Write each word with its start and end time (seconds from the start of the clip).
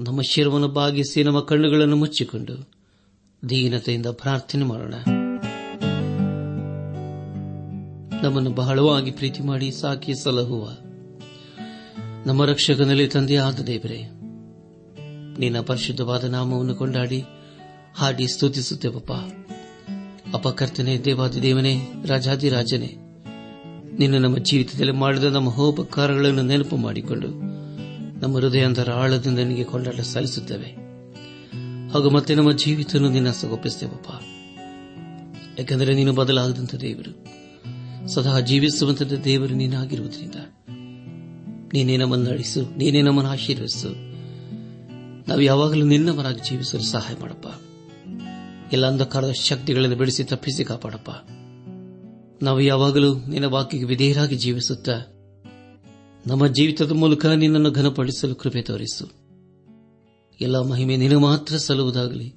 ನಮ್ಮ 0.00 0.20
ಶಿರವನ್ನು 0.22 0.68
ಬಾಗಿಸಿ 0.68 1.22
ನಮ್ಮ 1.22 1.40
ಕಣ್ಣುಗಳನ್ನು 1.40 1.96
ಮುಚ್ಚಿಕೊಂಡು 1.96 2.70
ದೀನತೆಯಿಂದ 3.50 4.06
ಪ್ರಾರ್ಥನೆ 4.06 4.64
ಮಾಡೋಣ. 4.64 4.94
ನಮ್ಮನ್ನು 8.22 8.50
ಬಹಳವಾಗಿ 8.50 9.10
ಪ್ರೀತಿ 9.10 9.42
ಮಾಡಿ 9.42 9.70
ಸಾಕಿ 9.70 10.14
ಸಲಹುವ 10.14 10.68
ನಮ್ಮ 12.26 12.44
ರಕ್ಷಕನಲ್ಲಿ 12.44 13.08
ತಂದೆಯಾದ 13.08 13.58
ದೇವರೇ, 13.60 14.02
ನಿನ್ನ 15.38 15.60
ಪರಿಶುದ್ಧವಾದ 15.60 16.24
ನಾಮವನ್ನು 16.24 16.74
ಕೊಂಡಾಡಿ 16.74 17.24
ಹಾಡಿ 17.94 18.28
ಸ್ತುತಿಸುತ್ತೇವಪ್ಪ. 18.28 19.12
ಅಪಕರ್ತನೆ 20.34 20.98
ದೇವಾದಿ 20.98 21.42
ದೇವನೇ 21.42 21.80
ರಾಜಾದಿರಾಜನೇ, 22.06 22.96
ನಿನ್ನ 23.98 24.18
ನಮ್ಮ 24.18 24.38
ಜೀವಿತದಲ್ಲಿ 24.38 24.92
ಮಾಡಿದ 24.92 25.24
ನಮ್ಮ 25.24 25.50
ಹೋಪಕಾರಗಳನ್ನು 25.50 26.42
ನೆನಪು 26.42 26.76
ಮಾಡಿಕೊಂಡು 26.76 27.53
ನಮ್ಮ 28.24 28.36
ಹೃದಯಾಂತರ 28.36 28.90
ಆಳದಿಂದ 28.90 29.38
ನಿನಗೆ 29.38 29.64
ಕೊಂಡಾಟ 29.64 30.00
ಸಲ್ಲಿಸುತ್ತೇವೆ. 30.00 30.66
ಹಾಗೂ 31.92 32.10
ಮತ್ತೆ 32.10 32.34
ನಮ್ಮ 32.34 32.52
ಜೀವಿತವನ್ನು 32.52 33.10
ನಿನ್ನ 33.10 33.30
ಸಗೊಪ್ಪಿಸ್ತೇವಪ್ಪ 33.30 34.06
ಯಾಕೆಂದರೆ 35.58 35.94
ನೀನು 35.94 36.12
ಬದಲಾಗದಂಥ 36.12 36.74
ದೇವರು. 36.74 37.26
ಸದಾ 38.08 38.40
ಜೀವಿಸುವಂತ 38.40 39.02
ದೇವರು 39.02 39.54
ನೀನಾಗಿರುವುದರಿಂದ. 39.54 40.34
ನೀನೇ 41.72 41.96
ನಮ್ಮನ್ನು 41.96 42.30
ನಡೆಸು 42.30 42.76
ನೀನೇ 42.76 43.02
ನಮ್ಮನ್ನು 43.02 43.32
ಆಶೀರ್ವದಿಸು. 43.32 43.88
ನಾವು 45.28 45.40
ಯಾವಾಗಲೂ 45.40 45.86
ನಿನ್ನವರಾಗಿ 45.86 46.50
ಜೀವಿಸಲು 46.50 46.82
ಸಹಾಯ 46.82 47.14
ಮಾಡಪ್ಪ. 47.20 47.46
ಎಲ್ಲ 48.72 48.86
ಅಂಧಕಾರದ 48.86 49.32
ಶಕ್ತಿಗಳನ್ನು 49.32 49.96
ಬಿಡಿಸಿ 49.96 50.24
ತಪ್ಪಿಸಿ 50.24 50.64
ಕಾಪಾಡಪ್ಪ. 50.64 51.10
ನಾವು 52.44 52.60
ಯಾವಾಗಲೂ 52.60 53.14
ನಿನ್ನ 53.14 53.46
ವಾಕ್ಯಕ್ಕೆ 53.46 53.88
ವಿಧೇಯರಾಗಿ 53.88 54.36
ಜೀವಿಸುತ್ತಾ 54.36 55.13
ನಮ್ಮ 56.26 56.46
ಜೀವಿತದ 56.46 56.92
ಮೂಲಕ 56.92 57.26
ನಿನ್ನನ್ನು 57.26 57.70
ಘನಪಡಿಸಲು 57.70 58.34
ಕೃಪೆ 58.34 58.62
ತೋರಿಸು. 58.62 59.24
ಎಲ್ಲ 60.40 60.60
ಮಹಿಮೆ 60.60 60.96
ನಿನ್ನ 60.96 61.18
ಮಾತ್ರ 61.18 61.56
ಸಲ್ಲುವುದಾಗಲಿ. 61.56 62.34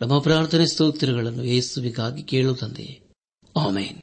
ನಮ್ಮ 0.00 0.18
ಪ್ರಾರ್ಥನೆ 0.18 0.66
ಸ್ತೋತ್ರಗಳನ್ನು 0.66 1.44
ಯೇಸುವಿಗಾಗಿ 1.44 2.22
ತಂದೆ 2.54 3.00
ಆಮೇನ್. 3.56 4.00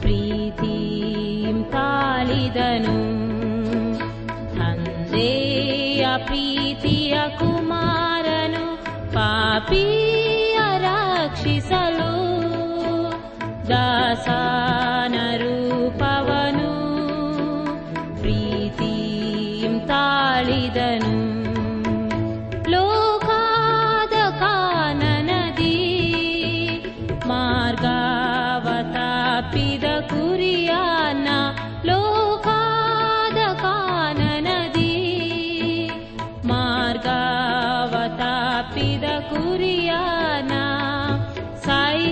प्रीतिं 0.03 1.56
पालिदनु। 1.75 2.99
हे 5.12 5.31
अपीतिय 6.15 7.15
कुमारनु 7.41 8.65
पापी 9.16 9.84
अराक्षलु 10.69 12.12
दासा 13.71 14.62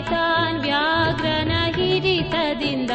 ಸೈತಾನ್ 0.00 0.60
ವ್ಯಾಘ್ರನ 0.60 1.52
ಹಿರಿತದಿಂದ 1.76 2.90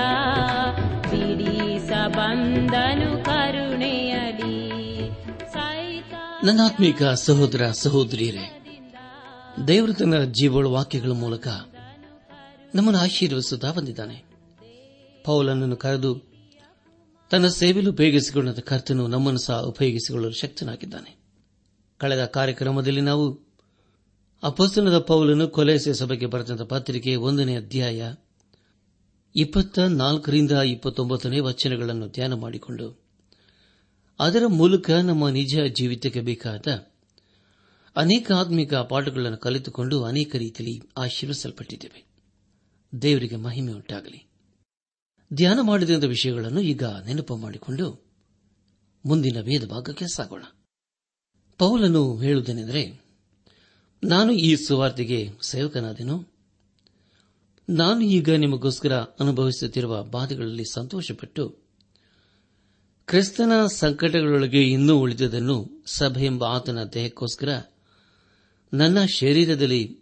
ಬಂದನು 2.07 3.25
ಕರುಣೆಯಲಿ. 3.25 4.69
ನನ್ನಾತ್ಮೀಕ 6.43 7.03
ಸಹೋದರ 7.03 7.71
ಸಹೋದರಿಯರೇ, 7.71 8.75
ದೇವರು 9.67 9.93
ತನ್ನ 9.93 10.23
ಜೀವಳ 10.23 10.65
ವಾಕ್ಯಗಳ 10.67 11.09
ಮೂಲಕ 11.09 11.47
ನಮ್ಮನ್ನು 12.75 12.99
ಆಶೀರ್ವದಿಸುತ್ತಾ 12.99 13.71
ಬಂದಿದ್ದಾನೆ. 13.71 14.25
ಪೌಲನನ್ನು 15.25 15.75
ಕರೆದು 15.75 16.21
ತನ್ನ 17.31 17.47
ಸೇವೆಲು 17.47 17.91
ಉಪಯೋಗಿಸಿಕೊಂಡ 17.91 18.49
ಕರ್ತನು 18.49 19.07
ನಮ್ಮನ್ನು 19.07 19.39
ಸಹ 19.39 19.61
ಉಪಯೋಗಿಸಿಕೊಳ್ಳಲು 19.61 20.33
ಶಕ್ತನಾಗಿದ್ದಾನೆ. 20.33 21.17
ಕಳೆದ 21.97 22.25
ಕಾರ್ಯಕ್ರಮದಲ್ಲಿ 22.25 23.01
ನಾವು 23.01 23.44
ಅಪಸ್ತನದ 24.45 24.97
ಪೌಲನು 24.99 25.47
ಕೊಲೆಸೆ 25.47 25.93
ಸಭೆಗೆ 25.93 26.25
ಬರೆದಂತ 26.25 26.61
ಪತ್ರಿಕೆ 26.61 27.15
ಒಂದನೇ 27.15 27.55
ಅಧ್ಯಾಯ 27.55 28.13
ಇಪ್ಪತ್ತ 29.35 29.79
ನಾಲ್ಕರಿಂದ 29.79 30.51
ಇಪ್ಪತ್ತೊಂಬತ್ತನೇ 30.51 31.39
ವಚನಗಳನ್ನು 31.39 32.07
ಧ್ಯಾನ 32.07 32.33
ಮಾಡಿಕೊಂಡು, 32.33 33.03
ಅದರ 34.19 34.43
ಮೂಲಕ 34.47 34.89
ನಮ್ಮ 34.91 35.29
ನಿಜ 35.29 35.59
ಜೀವಿತಕ್ಕೆ 35.75 36.21
ಬೇಕಾದ 36.21 36.67
ಅನೇಕ 37.95 38.31
ಆತ್ಮಿಕ 38.31 38.73
ಪಾಠಗಳನ್ನು 38.73 39.37
ಕಲಿತುಕೊಂಡು 39.37 40.03
ಅನೇಕ 40.03 40.35
ರೀತಿಯಲ್ಲಿ 40.35 40.81
ಆಶೀರ್ವಿಸಲ್ಪಟ್ಟಿದ್ದೇವೆ 40.97 42.05
ದೇವರಿಗೆ 43.01 43.35
ಮಹಿಮೆ 43.35 43.71
ಉಂಟಾಗಲಿ. 43.71 44.29
ಧ್ಯಾನ 45.33 45.59
ಮಾಡಿದಂಥ 45.61 46.03
ವಿಷಯಗಳನ್ನು 46.03 46.61
ಈಗ 46.61 46.83
ನೆನಪು 46.83 47.37
ಮಾಡಿಕೊಂಡು 47.37 47.87
ಮುಂದಿನ 49.05 49.37
ವೇದ 49.41 49.65
ಭಾಗಕ್ಕೆ 49.65 50.05
ಸಾಗೋಣ. 50.07 50.43
ಪೌಲನು 51.57 52.17
ಹೇಳುವುದೇನೆಂದರೆ 52.17 53.04
ನಾನು 54.05 54.31
ಈ 54.31 54.55
ಸುವಾರ್ತೆಗೆ 54.55 55.31
ಸೇವಕನಾದೆನು. 55.41 56.33
ನಾನು 57.69 58.01
ಈಗ 58.01 58.29
ನಿಮಗೋಸ್ಕರ 58.29 58.93
ಅನುಭವಿಸುತ್ತಿರುವ 58.95 60.03
ಬಾಧೆಗಳಲ್ಲಿ 60.03 60.63
ಸಂತೋಷಪಟ್ಟು 60.73 61.57
ಕ್ರಿಸ್ತನ 63.07 63.51
ಸಂಕಟಗಳೊಳಗೆ 63.65 64.71
ಇನ್ನೂ 64.71 64.99
ಉಳಿದದನ್ನು 64.99 65.83
ಸಭೆ 65.85 66.25
ಎಂಬ 66.25 66.43
ಆತನ 66.43 66.83
ದೇಹಕ್ಕೋಸ್ಕರ 66.83 67.61
ನನ್ನ 68.73 69.05
ಶರೀರದಲ್ಲಿ 69.05 69.99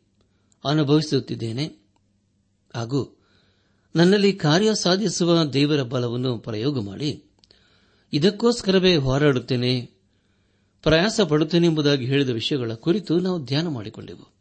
ಅನುಭವಿಸುತ್ತಿದ್ದೇನೆ. 0.65 1.65
ಹಾಗೂ 2.75 3.21
ನನ್ನಲ್ಲಿ 3.95 4.33
ಕಾರ್ಯ 4.33 4.75
ಸಾಧಿಸುವ 4.75 5.43
ದೇವರ 5.43 5.81
ಬಲವನ್ನು 5.81 6.37
ಪ್ರಯೋಗ 6.37 6.81
ಮಾಡಿ 6.81 7.23
ಇದಕ್ಕೋಸ್ಕರವೇ 8.13 8.95
ಹೋರಾಡುತ್ತೇನೆ. 8.95 10.02
ಪ್ರಯಾಸ 10.83 11.21
ಪಡುತ್ತೇನೆ 11.21 11.67
ಎಂಬುದಾಗಿ 11.67 12.05
ಹೇಳಿದ 12.05 12.29
ವಿಷಯಗಳ 12.29 12.73
ಕುರಿತು 12.73 13.19
ನಾವು 13.19 13.45
ಧ್ಯಾನ 13.45 13.67
ಮಾಡಿಕೊಂಡೆವು. 13.67 14.33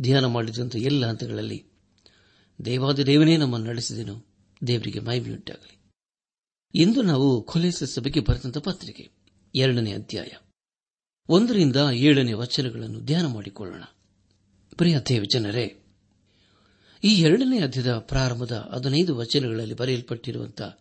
ಧ್ಯಾನ 0.00 0.24
ಮಾಡಿದಂಥ 0.24 0.76
ಎಲ್ಲ 0.76 1.06
ಹಂತಗಳಲ್ಲಿ 1.06 1.64
ದೇವಾದ 2.64 3.00
ದೇವನೇ 3.00 3.36
ನಮ್ಮನ್ನು 3.36 3.66
ನಡೆಸಿದೆನು. 3.66 4.26
ದೇವರಿಗೆ 4.66 5.00
ಮೈಬಿಯುಂಟಾಗಲಿ 5.00 5.78
ಇಂದು 6.74 7.02
ನಾವು 7.02 7.42
ಕೊಲೆಸ 7.42 7.82
ಸಭೆಗೆ 7.82 8.20
ಬರೆದಂತ 8.20 8.58
ಪತ್ರಿಕೆ, 8.58 9.10
ಎರಡನೇ 9.54 9.92
ಅಧ್ಯಾಯ, 9.92 10.28
ಒಂದರಿಂದ 11.28 11.76
ಏಳನೇ 11.92 12.32
ವಚನಗಳನ್ನು 12.32 13.00
ಧ್ಯಾನ 13.00 13.26
ಮಾಡಿಕೊಳ್ಳೋಣ. 13.26 13.82
ಪ್ರಿಯ 14.76 14.98
ದೇವಜನರೇ, 15.08 15.84
ಈ 17.04 17.20
ಎರಡನೇ 17.20 17.60
ಅಧ್ಯದ 17.60 17.92
ಪ್ರಾರಂಭದ 17.92 18.70
ಹದಿನೈದು 18.74 19.16
ವಚನಗಳಲ್ಲಿ 19.16 19.74
ಬರೆಯಲ್ಪಟ್ಟಿರುವಂತಹ 19.74 20.78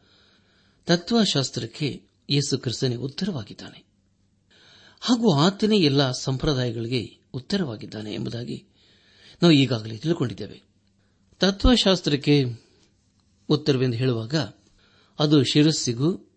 ತತ್ವಶಾಸ್ತ್ರಕ್ಕೆ 0.86 2.04
ಯೇಸು 2.30 2.58
ಕ್ರಿಸ್ತನೇ 2.58 2.96
ಉತ್ತರವಾಗಿದ್ದಾನೆ. 2.96 3.91
ಹಾಗೂ 5.02 5.36
ಆತನೇ 5.36 5.78
ಎಲ್ಲ 5.78 6.12
ಸಂಪ್ರದಾಯಗಳಿಗೆ 6.12 7.18
ಉತ್ತರವಾಗಿದ್ದಾನೆ 7.34 8.14
ಎಂಬುದಾಗಿ 8.14 8.66
ನಾವು 9.42 9.52
ಈಗಾಗಲೇ 9.52 9.98
ತಿಳಿದುಕೊಂಡಿದ್ದೇವೆ 9.98 10.64
ತತ್ವಶಾಸ್ತ್ರಕ್ಕೆ 11.40 12.46
ಉತ್ತರವೆಂದು 13.50 13.98
ಹೇಳುವಾಗ 13.98 14.36
ಅದು 15.20 15.44
ಶಿರಸ್ಸಿಗೂ 15.44 16.32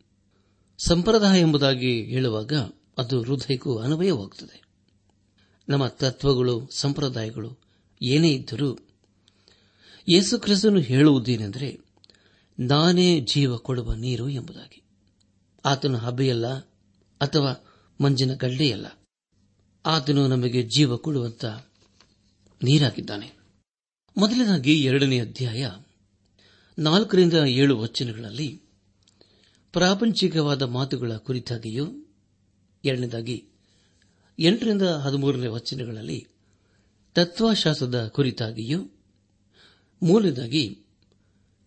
ಸಂಪ್ರದಾಯ 0.78 1.40
ಎಂಬುದಾಗಿ 1.40 2.04
ಹೇಳುವಾಗ 2.04 2.52
ಅದು 2.98 3.22
ಹೃದಯಕ್ಕೂ 3.22 3.78
ಅನ್ವಯವಾಗುತ್ತದೆ. 3.78 4.62
ನಮ್ಮ 5.68 5.86
ತತ್ವಗಳು, 5.86 6.68
ಸಂಪ್ರದಾಯಗಳು 6.74 7.58
ಏನೇ 8.02 8.32
ಇದ್ದರೂ 8.32 8.78
ಯೇಸು 10.08 10.38
ಕ್ರಿಸ್ತನು 10.38 10.80
ಹೇಳುವುದೇನೆಂದರೆ 10.80 11.80
ನಾನೇ 12.58 13.20
ಜೀವ 13.20 13.56
ಕೊಡುವ 13.56 13.92
ನೀರು 13.92 14.28
ಎಂಬುದಾಗಿ. 14.28 14.82
ಆತನು 15.64 15.98
ಹಬ್ಬೆಯಲ್ಲ 15.98 16.46
ಅಥವಾ 17.20 17.73
ಮಂಜಿನ 18.00 18.34
ಗಡ್ಡೆಯಲ್ಲ 18.34 18.86
ಆತನು 19.86 20.28
ನಮಗೆ 20.28 20.62
ಜೀವ 20.62 20.96
ಕೊಡುವಂತ 20.96 21.44
ನೀರಾಗಿದ್ದಾನೆ. 22.62 23.32
ಮೊದಲನಾಗಿ 24.16 24.84
ಎರಡನೇ 24.84 25.20
ಅಧ್ಯಾಯ 25.20 25.70
ನಾಲ್ಕರಿಂದ 26.78 27.32
ಏಳು 27.32 27.78
ವಚನಗಳಲ್ಲಿ 27.78 28.62
ಪ್ರಾಪಂಚಿಕವಾದ 29.72 30.62
ಮಾತುಗಳ 30.62 31.16
ಕುರಿತಾಗಿಯೂ 31.16 31.86
ಎರಡನೇದಾಗಿ 32.84 33.48
ಎಂಟರಿಂದ 34.38 34.82
ಹದಿಮೂರನೇ 34.82 35.46
ವಚನಗಳಲ್ಲಿ 35.46 36.26
ತತ್ವಶಾಸ್ತ್ರದ 37.14 38.06
ಕುರಿತಾಗಿಯೂ 38.06 38.82
ಮೂರನೇದಾಗಿ 40.02 40.78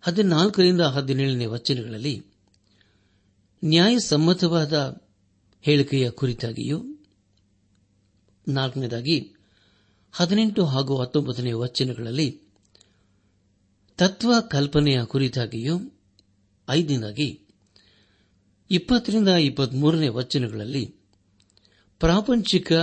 ಹದಿನಾಲ್ಕರಿಂದ 0.01 0.81
ಹದಿನೇಳನೇ 0.81 1.45
ವಚನಗಳಲ್ಲಿ 1.45 2.25
ನ್ಯಾಯಸಮ್ಮತವಾದ 3.63 5.06
ಹೇಳಿಕೆಯ 5.62 6.09
ಕುರಿತಾಗಿಯೂ 6.09 6.83
ನಾಲ್ಕನೇದಾಗಿ, 8.48 9.36
ಹದಿನೆಂಟು 10.12 10.65
ಹಾಗೂ 10.65 11.01
ಹತ್ತೊಂಬತ್ತನೇ 11.01 11.51
ವಚನಗಳಲ್ಲಿ 11.51 12.42
ತತ್ವ 13.98 14.33
ಕಲ್ಪನೆಯ 14.51 15.06
ಕುರಿತಾಗಿಯೂ 15.06 15.80
ಐದನೇದಾಗಿ, 16.69 17.42
ಇಪ್ಪತ್ತರಿಂದ 18.71 19.27
ಇಪ್ಪತ್ಮೂರನೇ 19.27 20.07
ವಚನಗಳಲ್ಲಿ 20.07 20.95
ಪ್ರಾಪಂಚಿಕ 22.00 22.74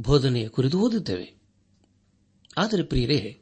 ಬೋಧನೆಯ 0.00 0.48
ಕುರಿತು 0.48 0.80
ಓದುತ್ತೇವೆ. 0.80 1.34
ಆದರೆ 2.58 2.82
ಪ್ರಿಯರೇ, 2.82 3.38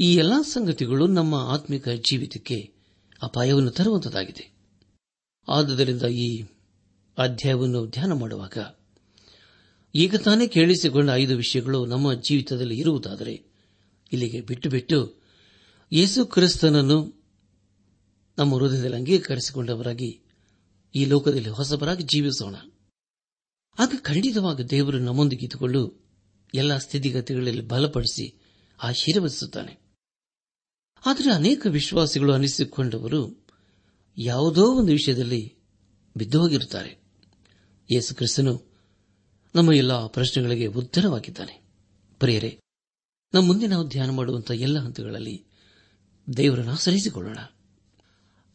ಈ 0.00 0.14
ಎಲ್ಲಾ 0.14 0.42
ಸಂಗತಿಗಳು 0.42 1.06
ನಮ್ಮ 1.06 1.34
ಆತ್ಮಿಕ 1.34 1.88
ಜೀವಿತಕ್ಕೆ 1.88 2.74
ಅಪಾಯವನ್ನು 3.22 3.70
ತರುವಂತದಾಗಿದೆ 3.70 4.56
ಆದುದರಿಂದ 5.48 6.02
ಈ 6.02 6.42
ಅಧ್ಯಾಯವನ್ನು 7.18 7.86
ಧ್ಯಾನ 7.86 8.12
ಮಾಡುವಾಗ 8.12 8.58
ಈಗ 9.94 10.16
ತಾನೇ 10.16 10.46
ಕೇಳಿಸಿಕೊಂಡ 10.46 11.10
ಐದು 11.10 11.36
ವಿಷಯಗಳು 11.36 11.86
ನಮ್ಮ 11.86 12.14
ಜೀವಿತದಲ್ಲಿ 12.14 12.78
ಇರುವುದಾದರೆ 12.78 13.32
ಇಲ್ಲಿಗೆ 14.12 14.40
ಬಿಟ್ಟು 14.40 14.70
ಬಿಟ್ಟು 14.70 15.22
ಯೇಸು 15.92 16.26
ಕ್ರಿಸ್ತನನ್ನು 16.26 17.26
ನಮ್ಮ 18.38 18.54
ಹೃದಯದಲ್ಲಿ 18.54 18.96
ಅಂಗೀಕರಿಸಿಕೊಂಡವರಾಗಿ 18.96 20.22
ಈ 20.94 21.04
ಲೋಕದಲ್ಲಿ 21.04 21.48
ಹೊಸಬರಾಗಿ 21.48 22.02
ಜೀವಿಸೋಣ. 22.02 22.54
ಆಗ 23.78 23.94
ಖಂಡಿತವಾಗಿ 24.02 24.70
ದೇವರು 24.70 24.98
ನಮ್ಮೊಂದಿಗೆ 24.98 25.44
ಇದ್ದುಕೊಂಡು 25.44 26.06
ಎಲ್ಲ 26.54 26.76
ಸ್ಥಿತಿಗತಿಗಳಲ್ಲಿ 26.78 27.60
ಬಲಪಡಿಸಿ 27.60 28.40
ಆಶೀರ್ವದಿಸುತ್ತಾನೆ. 28.82 29.80
ಆದರೆ 31.06 31.32
ಅನೇಕ 31.32 31.66
ವಿಶ್ವಾಸಿಗಳು 31.70 32.32
ಅನಿಸಿಕೊಂಡವರು 32.32 33.46
ಯಾವುದೋ 34.18 34.66
ಒಂದು 34.66 34.92
ವಿಷಯದಲ್ಲಿ 34.92 35.54
ಬಿದ್ದು 36.16 36.40
ಹೋಗಿರುತ್ತಾರೆ. 36.40 37.05
ಯೇಸು 37.92 38.14
ಕ್ರಿಸ್ತನು 38.14 38.64
ನಮ್ಮ 39.54 39.72
ಎಲ್ಲ 39.72 40.06
ಪ್ರಶ್ನೆಗಳಿಗೆ 40.06 40.66
ಉತ್ತರವಾಗಿದ್ದಾನೆ. 40.66 41.62
ಪ್ರಿಯರೇ, 42.18 42.60
ನಮ್ಮ 43.34 43.46
ಮುಂದೆ 43.46 43.66
ನಾವು 43.66 43.88
ಧ್ಯಾನ 43.88 44.10
ಮಾಡುವಂತಹ 44.10 44.54
ಎಲ್ಲ 44.54 44.78
ಹಂತಗಳಲ್ಲಿ 44.78 45.46
ದೇವರನ್ನು 46.36 46.72
ಆಶ್ರಯಿಸಿಕೊಳ್ಳೋಣ. 46.72 47.38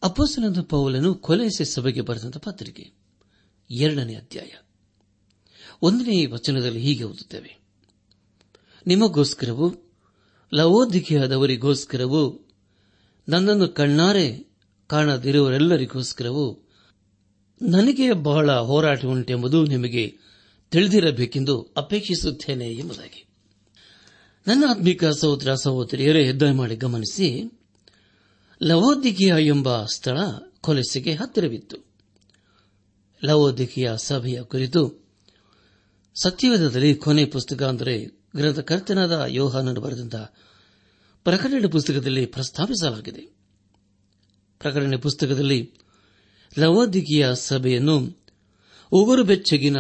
ಅಪ್ಪಸನದ 0.04 0.62
ಪೌಲನು 0.62 1.16
ಕೊಲೆಸೆ 1.16 1.66
ಸಭೆಗೆ 1.66 2.01
ಬರೆದಂತಹ 2.01 2.39
ಪತ್ರಿಕೆ, 2.39 2.92
ಎರಡನೇ 3.69 4.16
ಅಧ್ಯಾಯ. 4.16 4.50
ಒಂದನೇ 5.81 6.25
ವಚನದಲ್ಲಿ 6.25 6.80
ಹೀಗೆ 6.80 7.04
ಓದುತ್ತೇವೆ. 7.04 7.60
ನಿಮಗೋಸ್ಕರವೂ, 8.88 9.74
ಲವೋದಿಕೆಯಾದವರಿಗೋಸ್ಕರವೂ, 10.54 12.48
ನನ್ನನ್ನು 13.30 13.68
ಕಣ್ಣಾರೆ 13.68 14.56
ಕಾಣದಿರುವರೆಲ್ಲರಿಗೋಸ್ಕರವೂ 14.88 16.68
ನನಗೆ 17.62 18.13
ಬಹಳ 18.13 18.52
ಹೋರಾಟ 18.52 19.06
ಉಂಟೆಂಬುದು 19.06 19.66
ನಿಮಗೆ 19.66 20.18
ತಿಳಿದಿರಬೇಕೆಂದು 20.72 21.74
ಅಪೇಕ್ಷಿಸುತ್ತೇನೆ 21.78 22.68
ಎಂಬುದಾಗಿ. 22.68 23.28
ನನ್ನ 24.48 24.63
ಆತ್ಮಿಕ 24.69 25.06
ಸಹೋದರ 25.06 25.54
ಸಹೋದರಿಯರೇ 25.54 26.25
ಹೆದ್ದಾರಿ 26.25 26.52
ಮಾಡಿ 26.52 26.75
ಗಮನಿಸಿ. 26.75 27.60
ಲವೋದಿಕೆಯ 28.63 29.46
ಎಂಬ 29.46 29.86
ಸ್ಥಳ 29.86 30.18
ಕೊಲೆಸೆಗೆ 30.62 31.13
ಹತ್ತಿರವಿತ್ತು. 31.13 31.78
ಲವೋದಿಕಿಯ 33.25 33.92
ಸಭೆಯ 33.98 34.44
ಕುರಿತು 34.44 35.06
ಸತ್ಯವೇಧದಲ್ಲಿ 36.22 36.96
ಕೊನೆ 36.96 37.25
ಪುಸ್ತಕ 37.25 37.63
ಅಂದರೆ 37.63 38.06
ಗ್ರಂಥಕರ್ತನಾದ 38.36 39.24
ಯೋಹಾನನು 39.28 39.81
ಬರೆದಂತಹ 39.81 40.34
ಪ್ರಕಟಣೆ 41.24 41.68
ಪುಸ್ತಕದಲ್ಲಿ 41.68 42.25
ಪ್ರಸ್ತಾಪಿಸಲಾಗಿದೆ. 42.25 43.22
ಪ್ರಕಟಣೆ 44.60 44.98
ಪುಸ್ತಕದಲ್ಲಿ 44.98 45.74
ಲವೋದಿಕೆಯ 46.59 47.30
ಸಭೆಯನ್ನು 47.33 48.25
ಉಗುರು 48.92 49.24
ಬೆಚ್ಚಗಿನ 49.24 49.77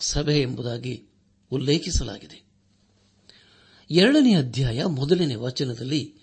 ಸಭೆ 0.00 0.40
ಎಂಬುದಾಗಿ 0.40 1.06
ಉಲ್ಲೇಖಿಸಲಾಗಿದೆ. 1.50 2.44
ಎರಡನೇ 3.90 4.34
ಅಧ್ಯಾಯ 4.34 4.84
ಮೊದಲನೇ 4.84 5.34
ವಚನದಲ್ಲಿ 5.34 6.14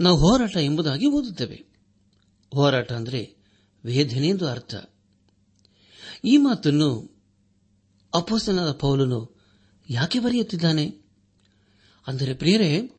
ನಾವು 0.00 0.18
ಹೋರಾಟ 0.18 0.56
ಎಂಬುದಾಗಿ 0.56 1.06
ಓದುತ್ತೇವೆ. 1.06 1.64
ಹೋರಾಟ 2.54 2.92
ಅಂದರೆ 2.92 3.36
ವೇದನೆ 3.84 4.28
ಎಂದು 4.28 4.46
ಅರ್ಥ. 4.46 4.74
ಈ 6.24 6.36
ಮಾತನ್ನು 6.36 7.20
ಅಪೋಸನಾದ 8.14 8.72
ಪೌಲನು 8.72 9.40
ಯಾಕೆ 9.90 10.18
ಬರೆಯುತ್ತಿದ್ದಾನೆ? 10.18 10.86
ಅಂದರೆ 12.06 12.34
ಪ್ರಿಯರೇ 12.34 12.90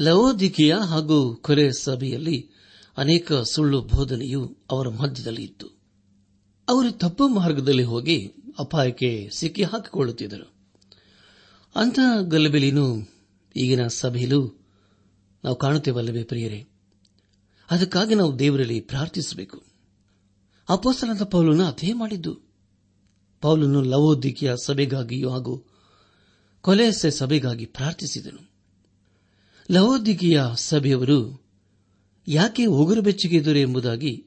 ಲವೋದಿಕೆಯ 0.00 0.74
ಹಾಗೂ 0.74 1.36
ಕೊರೆ 1.36 1.72
ಸಭೆಯಲ್ಲಿ 1.72 2.50
ಅನೇಕ 2.98 3.32
ಸುಳ್ಳು 3.32 3.80
ಬೋಧನೆಯು 3.82 4.56
ಅವರ 4.70 4.88
ಮಧ್ಯದಲ್ಲಿ 4.88 5.42
ಇತ್ತು. 5.42 5.68
ಅವರು 6.68 6.92
ತಪ್ಪು 6.92 7.28
ಮಾರ್ಗದಲ್ಲಿ 7.28 7.82
ಹೋಗಿ 7.82 8.32
ಅಪಾಯಕ್ಕೆ 8.58 9.30
ಸಿಕ್ಕಿ 9.32 9.62
ಹಾಕಿಕೊಳ್ಳುತ್ತಿದ್ದರು. 9.62 10.54
ಅಂತಹ 11.76 12.22
ಗಲಭೆಲಿನೂ 12.22 12.96
ಈಗಿನ 13.56 13.86
ಸಭೆಯಲ್ಲೂ 13.86 14.66
ನಾವು 15.44 15.56
ಕಾಣುತ್ತೇವಲ್ಲವೇ 15.56 16.24
ಪ್ರಿಯರೇ? 16.24 16.66
ಅದಕ್ಕಾಗಿ 17.70 18.14
ನಾವು 18.14 18.38
ದೇವರಲ್ಲಿ 18.38 18.80
ಪ್ರಾರ್ಥಿಸಬೇಕು. 18.80 19.62
ಅಪೋಸನದ 20.68 21.22
ಪೌಲನ್ನು 21.22 21.64
ಅದೇ 21.64 21.92
ಮಾಡಿದ್ದು. 21.92 22.40
ಪೌಲನ್ನು 23.40 23.82
ಲವೋದಿಕೆಯ 23.82 24.54
ಸಭೆಗಾಗಿಯೂ 24.64 25.30
ಹಾಗೂ 25.30 25.64
ಕೊಲೆಸೆ 26.60 27.10
ಸಭೆಗಾಗಿ 27.10 27.66
ಪ್ರಾರ್ಥಿಸಿದನು. 27.66 28.50
ಲವೋದಿಕೆಯ 29.70 30.42
ಸಭೆಯವರು 30.54 31.47
ಯಾಕೆ 32.30 32.64
ಉಗುರು 32.64 33.02
ಬೆಚ್ಚಗಿದ್ದರು 33.02 33.58
ಎಂಬುದಾಗಿ 33.58 34.26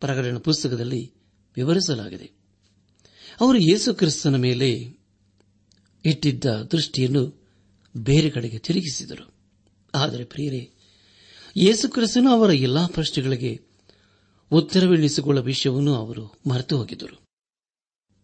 ಪ್ರಕಟಣ 0.00 0.38
ಪುಸ್ತಕದಲ್ಲಿ 0.38 1.14
ವಿವರಿಸಲಾಗಿದೆ. 1.56 2.30
ಅವರು 3.40 3.58
ಯೇಸು 3.58 3.94
ಕ್ರಿಸ್ತನ 3.94 4.36
ಮೇಲೆ 4.36 4.70
ಇಟ್ಟಿದ್ದ 6.04 6.44
ದೃಷ್ಟಿಯನ್ನು 6.44 7.48
ಬೇರೆ 7.96 8.30
ಕಡೆಗೆ 8.30 8.58
ತಿರುಗಿಸಿದರು. 8.58 9.34
ಆದರೆ 9.94 10.24
ಪ್ರಿಯರೇ, 10.24 10.70
ಯೇಸು 11.56 11.88
ಕ್ರಿಸ್ತನು 11.88 12.30
ಅವರ 12.30 12.50
ಎಲ್ಲಾ 12.50 12.86
ಪ್ರಶ್ನೆಗಳಿಗೆ 12.86 13.60
ಉತ್ತರವೆಣಿಸಿಕೊಳ್ಳುವ 14.50 15.44
ವಿಷಯವನ್ನು 15.44 15.94
ಅವರು 15.94 16.38
ಮರೆತು 16.48 16.78
ಹೋಗಿದ್ದರು. 16.78 17.22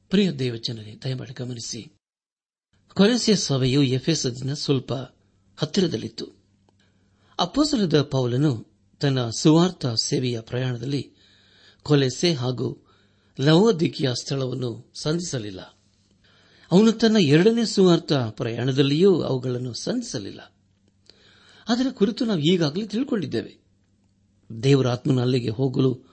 ಪ್ರಿಯ 0.08 0.32
ದೇವಜನರೇ, 0.32 1.00
ದಯಮಾಡಿ 1.04 1.32
ಗಮನಿಸಿ. 1.32 1.92
ಕೊರೆಸಿಯ 2.94 3.36
ಸಭೆಯು 3.36 3.82
ಎಫ್ಎಸ್ಎಸ್ನ 3.82 4.54
ಸ್ವಲ್ಪ 4.54 4.92
ಹತ್ತಿರದಲ್ಲಿತ್ತು. 5.56 6.28
ಅಪ್ಪಸಲದ 7.38 8.02
ಪೌಲನು 8.02 8.75
ತನ್ನ 9.00 9.30
ಸುವಾರ್ಥ 9.30 9.86
ಸೇವೆಯ 9.86 10.40
ಪ್ರಯಾಣದಲ್ಲಿ 10.40 11.14
ಕೊಲೆಸೆ 11.82 12.32
ಹಾಗೂ 12.32 12.86
ಲವೋದಿಕಿಯ 13.40 14.10
ಸ್ಥಳವನ್ನು 14.20 14.92
ಸಂಧಿಸಲಿಲ್ಲ. 15.00 15.60
ಅವನು 16.72 16.92
ತನ್ನ 16.92 17.16
ಎರಡನೇ 17.16 17.64
ಸುವಾರ್ಥ 17.64 18.12
ಪ್ರಯಾಣದಲ್ಲಿಯೂ 18.12 19.20
ಅವುಗಳನ್ನು 19.20 19.72
ಸಂಧಿಸಲಿಲ್ಲ. 19.72 20.56
ಅದರ 21.68 21.86
ಕುರಿತು 21.90 22.24
ನಾವು 22.24 22.40
ಈಗಾಗಲೇ 22.40 22.86
ತಿಳ್ಕೊಂಡಿದ್ದೇವೆ. 22.86 23.66
ದೇವರ 24.62 24.88
ಆತ್ಮನ 24.88 25.22
ಅಲ್ಲಿಗೆ 25.22 25.48
ಹೋಗಲು 25.48 26.04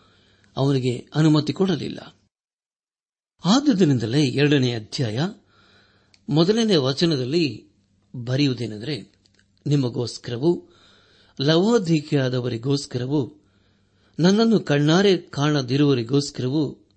ಅವನಿಗೆ 0.58 1.08
ಅನುಮತಿ 1.16 1.54
ಕೊಡಲಿಲ್ಲ. 1.54 2.20
ಆದ್ದರಿಂದಲೇ 3.46 4.26
ಎರಡನೇ 4.26 4.74
ಅಧ್ಯಾಯ 4.74 5.20
ಮೊದಲನೇ 6.30 6.76
ವಚನದಲ್ಲಿ 6.76 7.72
ಬರೆಯುವುದೇನೆಂದರೆ, 8.16 9.16
ನಿಮಗೋಸ್ಕರವೂ 9.68 10.73
ಲವೋದಿಕೆಯಾದವರಿಗೋಸ್ಕರವೂ 11.42 13.34
ನನ್ನನ್ನು 14.20 14.60
ಕಣ್ಣಾರೆ 14.60 15.18
ಕಾಣದಿರುವವರಿಗೋಸ್ಕರವೂ 15.18 16.88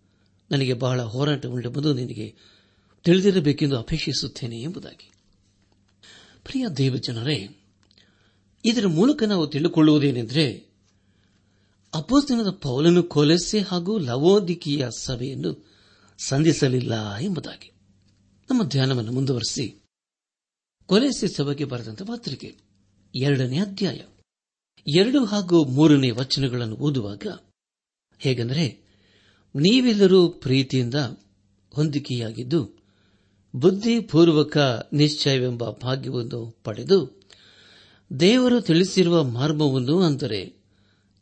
ನನಗೆ 0.50 0.74
ಬಹಳ 0.74 1.02
ಹೋರಾಟ 1.02 1.46
ಉಂಟೆಂಬುದು 1.46 1.94
ನಿನಗೆ 1.94 2.34
ತಿಳಿದಿರಬೇಕೆಂದು 3.04 3.78
ಅಪೇಕ್ಷಿಸುತ್ತೇನೆ 3.78 4.62
ಎಂಬುದಾಗಿ. 4.62 5.10
ಪ್ರಿಯ 6.44 6.68
ದೇವಜನರೇ, 6.68 7.48
ಇದರ 8.64 8.86
ಮೂಲಕ 8.86 9.22
ನಾವು 9.22 9.46
ತಿಳಿದುಕೊಳ್ಳುವುದೇನೆಂದರೆ 9.46 10.66
ಅಪೋಸ್ತನದ 11.94 12.50
ಪೌಲನು 12.50 13.02
ಕೊಲೆಸೆ 13.02 13.60
ಹಾಗೂ 13.60 13.98
ಲವೋದಿಕೀಯ 13.98 14.86
ಸಭೆಯನ್ನು 14.98 15.66
ಸಂಧಿಸಲಿಲ್ಲ 16.24 17.14
ಎಂಬುದಾಗಿ. 17.14 17.72
ನಮ್ಮ 18.50 18.62
ಧ್ಯಾನವನ್ನು 18.62 19.12
ಮುಂದುವರೆಸಿ. 19.12 19.82
ಕೊಲೆಸೆ 20.86 21.28
ಸಭೆಗೆ 21.28 21.64
ಬರೆದಂತಹ 21.64 22.04
ಪತ್ರಿಕೆ, 22.04 22.56
ಎರಡನೇ 23.14 23.58
ಅಧ್ಯಾಯ. 23.58 24.00
ಎರಡು 24.88 25.24
ಹಾಗೂ 25.24 25.64
ಮೂರನೇ 25.64 26.10
ವಚನಗಳನ್ನು 26.10 26.76
ಓದುವಾಗ 26.76 27.26
ಹೇಗೆಂದರೆ, 28.18 28.84
ನೀವೆಲ್ಲರೂ 29.56 30.28
ಪ್ರೀತಿಯಿಂದ 30.28 30.94
ಹೊಂದಿಕೆಯಾಗಿದ್ದು, 31.74 32.70
ಬುದ್ಧಿಪೂರ್ವಕ 33.56 34.56
ನಿಶ್ಚಯವೆಂಬ 34.92 35.70
ಭಾಗ್ಯವನ್ನು 35.70 36.56
ಪಡೆದು, 36.64 37.22
ದೇವರು 38.20 38.60
ತಿಳಿಸಿರುವ 38.60 39.24
ಮಾರ್ಮವನ್ನು 39.24 40.02
ಅಂದರೆ 40.02 40.56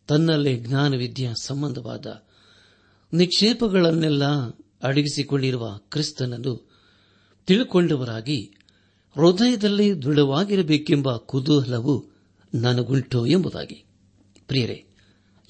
ತನ್ನಲ್ಲೇ 0.06 0.56
ಜ್ಞಾನವಿದ್ಯಾ 0.56 1.33
ಸಂಬಂಧವಾದ 1.42 2.25
ನಿಕ್ಷೇಪಗಳನ್ನೆಲ್ಲ 3.14 4.25
ಅಡಗಿಸಿಕೊಂಡಿರುವ 4.83 5.78
ಕ್ರಿಸ್ತನನ್ನು 5.78 6.71
ತಿಳುಕೊಂಡವರಾಗಿ 7.47 8.44
ಹೃದಯದಲ್ಲಿ 9.14 10.02
ದೃಢವಾಗಿರಬೇಕೆಂಬ 10.02 11.16
ಕುತೂಹಲವು 11.16 12.13
ನನಗುಂಟು 12.54 13.26
ಎಂಬುದಾಗಿ. 13.26 13.84
ಪ್ರಿಯರೇ, 14.46 14.84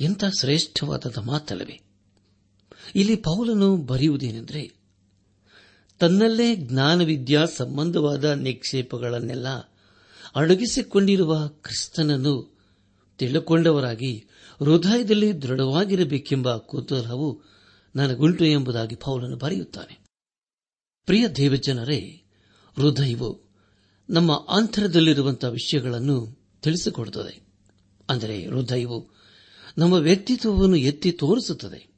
ಎಂಥ 0.00 0.24
ಶ್ರೇಷ್ಠವಾದ 0.40 1.18
ಮಾತಲ್ಲವೇ. 1.18 1.80
ಇಲ್ಲಿ 2.94 3.16
ಪೌಲನು 3.16 3.76
ಬರೆಯುವುದೇನೆಂದರೆ, 3.76 4.72
ತನ್ನಲ್ಲೇ 5.98 6.56
ಜ್ಞಾನವಿದ್ಯಾ 6.56 7.44
ಸಂಬಂಧವಾದ 7.44 8.24
ನಿಕ್ಷೇಪಗಳನ್ನೆಲ್ಲ 8.24 9.48
ಅಡಗಿಸಿಕೊಂಡಿರುವ 10.36 11.48
ಕ್ರಿಸ್ತನನ್ನು 11.48 12.58
ತಿಳುಕೊಂಡವರಾಗಿ 13.18 14.18
ಹೃದಯದಲ್ಲಿ 14.58 15.42
ದೃಢವಾಗಿರಬೇಕೆಂಬ 15.42 16.56
ಕುತೂಹಲವು 16.56 17.42
ನನಗುಂಟು 17.96 18.44
ಎಂಬುದಾಗಿ 18.44 18.94
ಪೌಲನು 18.94 19.36
ಬರೆಯುತ್ತಾನೆ. 19.36 20.04
ಪ್ರಿಯ 21.06 21.28
ದೇವಜನರೇ, 21.28 21.98
ಹೃದಯವು 22.76 23.44
ನಮ್ಮ 24.10 24.46
ಅಂತರದಲ್ಲಿರುವಂತಹ 24.48 25.48
ವಿಷಯಗಳನ್ನು 25.48 26.43
ತಿಳಿಸಿಕೊಡುತ್ತದೆ. 26.64 27.46
ಅಂದರೆ 28.08 28.46
ಹೃದಯವು 28.46 29.10
ನಮ್ಮ 29.78 29.94
ವ್ಯಕ್ತಿತ್ವವನ್ನು 29.94 30.76
ಎತ್ತಿ 30.76 31.12
ತೋರಿಸುತ್ತದೆ. 31.12 31.94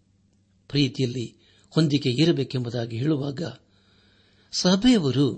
ಪ್ರೀತಿಯಲ್ಲಿ 0.69 1.37
ಹೊಂದಿಕೆ 1.71 2.11
ಇರಬೇಕೆಂಬುದಾಗಿ 2.11 2.99
ಹೇಳುವಾಗ 2.99 3.43
ಸಭೆಯವರು 4.53 5.35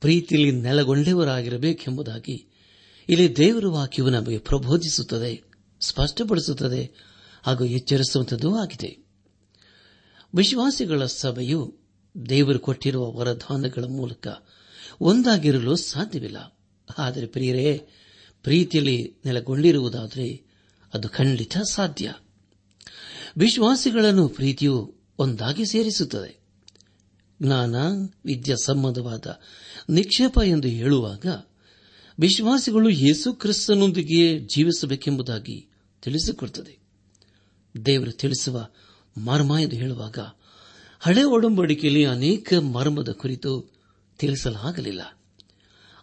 ಪ್ರೀತಿಯಲ್ಲಿ 0.00 0.50
ನೆಲಗೊಂಡವರಾಗಿರಬೇಕೆಂಬುದಾಗಿ 0.50 2.46
ಇಲ್ಲಿ 3.08 3.36
ದೇವರ 3.36 3.66
ವಾಕ್ಯವು 3.66 4.10
ನಮಗೆ 4.10 4.38
ಪ್ರಬೋಧಿಸುತ್ತದೆ, 4.38 5.42
ಸ್ಪಷ್ಟಪಡಿಸುತ್ತದೆ 5.80 6.94
ಹಾಗೂ 7.42 7.64
ಎಚ್ಚರಿಸುವಂಥದ್ದೂ 7.64 8.56
ಆಗಿದೆ. 8.56 9.06
ವಿಶ್ವಾಸಿಗಳ 10.34 11.06
ಸಭೆಯು 11.06 11.78
ದೇವರು 12.28 12.58
ಕೊಟ್ಟಿರುವ 12.58 13.12
ವರದಾನಗಳ 13.12 13.84
ಮೂಲಕ 13.84 14.28
ಒಂದಾಗಿರಲು 15.00 15.76
ಸಾಧ್ಯವಿಲ್ಲ. 15.76 16.58
ಆದರೆ 16.98 17.26
ಪ್ರಿಯರೇ 17.26 17.88
ಪ್ರೀತಿಯಲ್ಲಿ 18.46 19.14
ನೆಲೆಗೊಂಡಿರುವುದಾದರೆ 19.24 20.42
ಅದು 20.94 21.08
ಖಂಡಿತ 21.08 21.56
ಸಾಧ್ಯ. 21.58 22.14
ವಿಶ್ವಾಸಿಗಳನ್ನು 23.38 24.28
ಪ್ರೀತಿಯು 24.28 24.94
ಒಂದಾಗಿ 25.18 25.66
ಸೇರಿಸುತ್ತದೆ. 25.66 26.40
ಜ್ಞಾನ, 27.42 27.74
ವಿದ್ಯಾ 28.24 28.56
ಸಂಬಂಧವಾದ 28.64 29.40
ನಿಕ್ಷೇಪ 29.90 30.38
ಎಂದು 30.46 30.68
ಹೇಳುವಾಗ 30.68 31.26
ವಿಶ್ವಾಸಿಗಳು 32.20 32.88
ಯೇಸು 32.88 33.32
ಕ್ರಿಸ್ತನೊಂದಿಗೆ 33.32 34.38
ಜೀವಿಸಬೇಕೆಂಬುದಾಗಿ 34.38 35.68
ತಿಳಿಸಿಕೊಡುತ್ತದೆ. 36.02 36.78
ದೇವರು 37.86 38.12
ತಿಳಿಸುವ 38.12 38.68
ಮರ್ಮ 39.18 39.56
ಎಂದು 39.60 39.76
ಹೇಳುವಾಗ 39.76 40.18
ಹಳೆ 40.98 41.22
ಒಡಂಬಡಿಕೆಯಲ್ಲಿ 41.22 42.04
ಅನೇಕ 42.04 42.54
ಮರ್ಮದ 42.54 43.12
ಕುರಿತು 43.12 43.72
ತಿಳಿಸಲಾಗಲಿಲ್ಲ. 44.18 45.18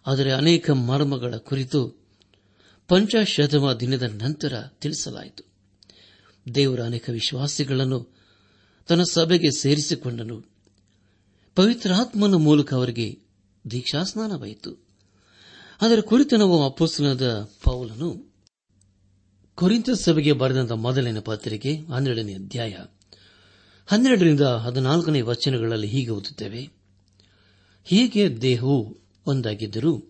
ಆದರೆ 0.06 0.32
ಅನೇಕ 0.32 0.70
ಮರ್ಮಗಳ 0.70 1.36
ಕುರಿತು 1.36 2.03
ಪಂಚಶತಮ 2.88 3.72
ದಿನದ 3.72 4.02
ನಂತರ 4.02 4.62
ತಿಳಿಸಲಾಯಿತು. 4.80 5.44
ದೇವರ 6.54 6.80
ಅನೇಕ 6.80 7.10
ವಿಶ್ವಾಸಿಗಳನ್ನು 7.10 8.16
ತನ್ನ 8.88 9.02
ಸಭೆಗೆ 9.02 9.50
ಸೇರಿಸಿಕೊಂಡನು. 9.50 10.54
ಪವಿತ್ರಾತ್ಮನ 11.54 12.34
ಮೂಲಕ 12.34 12.74
ಅವರಿಗೆ 12.74 13.18
ದೀಕ್ಷಾಸ್ನಾನವಾಯಿತು 13.70 14.84
ಅದರ 15.80 16.00
ಕುರಿತು 16.00 16.36
ನಾವು 16.36 16.64
ಅಪ್ಪೋಸ್ತನದ 16.64 17.50
ಪೌಲನು 17.62 18.34
ಕೊರಿಂತ 19.54 19.90
ಸಭೆಗೆ 19.90 20.32
ಬರೆದಂತ 20.32 20.72
ಮೊದಲನೇ 20.72 21.20
ಪತ್ರಿಕೆ 21.20 21.76
ಹನ್ನೆರಡನೇ 21.76 22.34
ಅಧ್ಯಾಯ 22.34 22.76
ಹನ್ನೆರಡರಿಂದ 23.86 24.40
ಹದಿನಾಲ್ಕನೇ 24.40 25.20
ವಚನಗಳಲ್ಲಿ 25.20 25.86
ಹೀಗೆ 25.86 26.10
ಓದುತ್ತೇವೆ. 26.10 26.70
ಹೀಗೆ 27.84 28.40
ದೇಹವು 28.40 28.98
ಒಂದಾಗಿದ್ದರೂ 29.26 30.02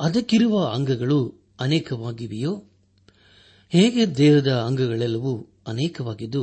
ಅದಕ್ಕಿರುವ 0.00 0.64
ಅಂಗಗಳು 0.64 1.41
ಅನೇಕವಾಗಿವೆಯೋ? 1.62 2.64
ಹೇಗೆ 3.68 4.16
ದೇಹದ 4.16 4.52
ಅಂಗಗಳೆಲ್ಲವೂ 4.52 5.48
ಅನೇಕವಾಗಿದ್ದು, 5.66 6.42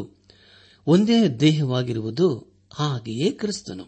ಒಂದೇ 0.88 1.27
ದೇಹವಾಗಿರುವುದು 1.27 2.53
ಹಾಗೆಯೇ 2.73 3.31
ಕ್ರಿಸ್ತನು. 3.31 3.85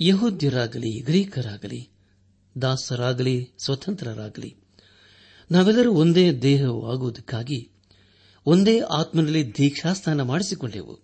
ಯಹೂದ್ಯರಾಗಲಿ, 0.00 1.00
ಗ್ರೀಕರಾಗಲಿ, 1.00 1.90
ದಾಸರಾಗಲಿ, 2.62 3.50
ಸ್ವತಂತ್ರರಾಗಲಿ, 3.58 4.56
ನಾವೆಲ್ಲರೂ 5.50 5.92
ಒಂದೇ 5.92 6.32
ದೇಹವಾಗುವುದಕ್ಕಾಗಿ 6.32 7.70
ಒಂದೇ 8.46 8.80
ಆತ್ಮನಲ್ಲಿ 8.80 9.54
ದೀಕ್ಷಾಸ್ನಾನ 9.54 10.22
ಮಾಡಿಸಿಕೊಂಡೆವು. 10.22 10.98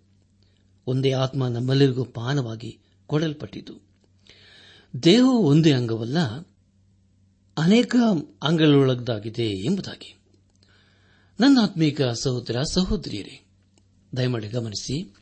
ಒಂದೇ 0.86 1.12
ಆತ್ಮ 1.12 1.48
ನಮ್ಮೆಲ್ಲರಿಗೂ 1.48 2.04
ಪಾನವಾಗಿ 2.04 2.78
ಕೊಡಲ್ಪಟ್ಟಿತು. 3.06 3.74
ದೇಹವು 5.02 5.38
ಒಂದೇ 5.38 5.72
ಅಂಗವಲ್ಲ 5.72 6.18
ಅನೇಕ 7.58 7.96
ಅಂಗಗಳೊಳಗಾಗಿದೆ 8.42 9.46
ಎಂಬುದಾಗಿ. 9.46 10.16
ನನ್ನ 11.40 11.58
ಆತ್ಮೀಕ 11.62 12.02
ಸಹೋದರ, 12.02 12.62
ಸಹೋದರಿಯರೇ, 12.62 13.46
ದಯಮಾಡಿ 14.16 14.48
ಗಮನಿಸಿ, 14.48 15.14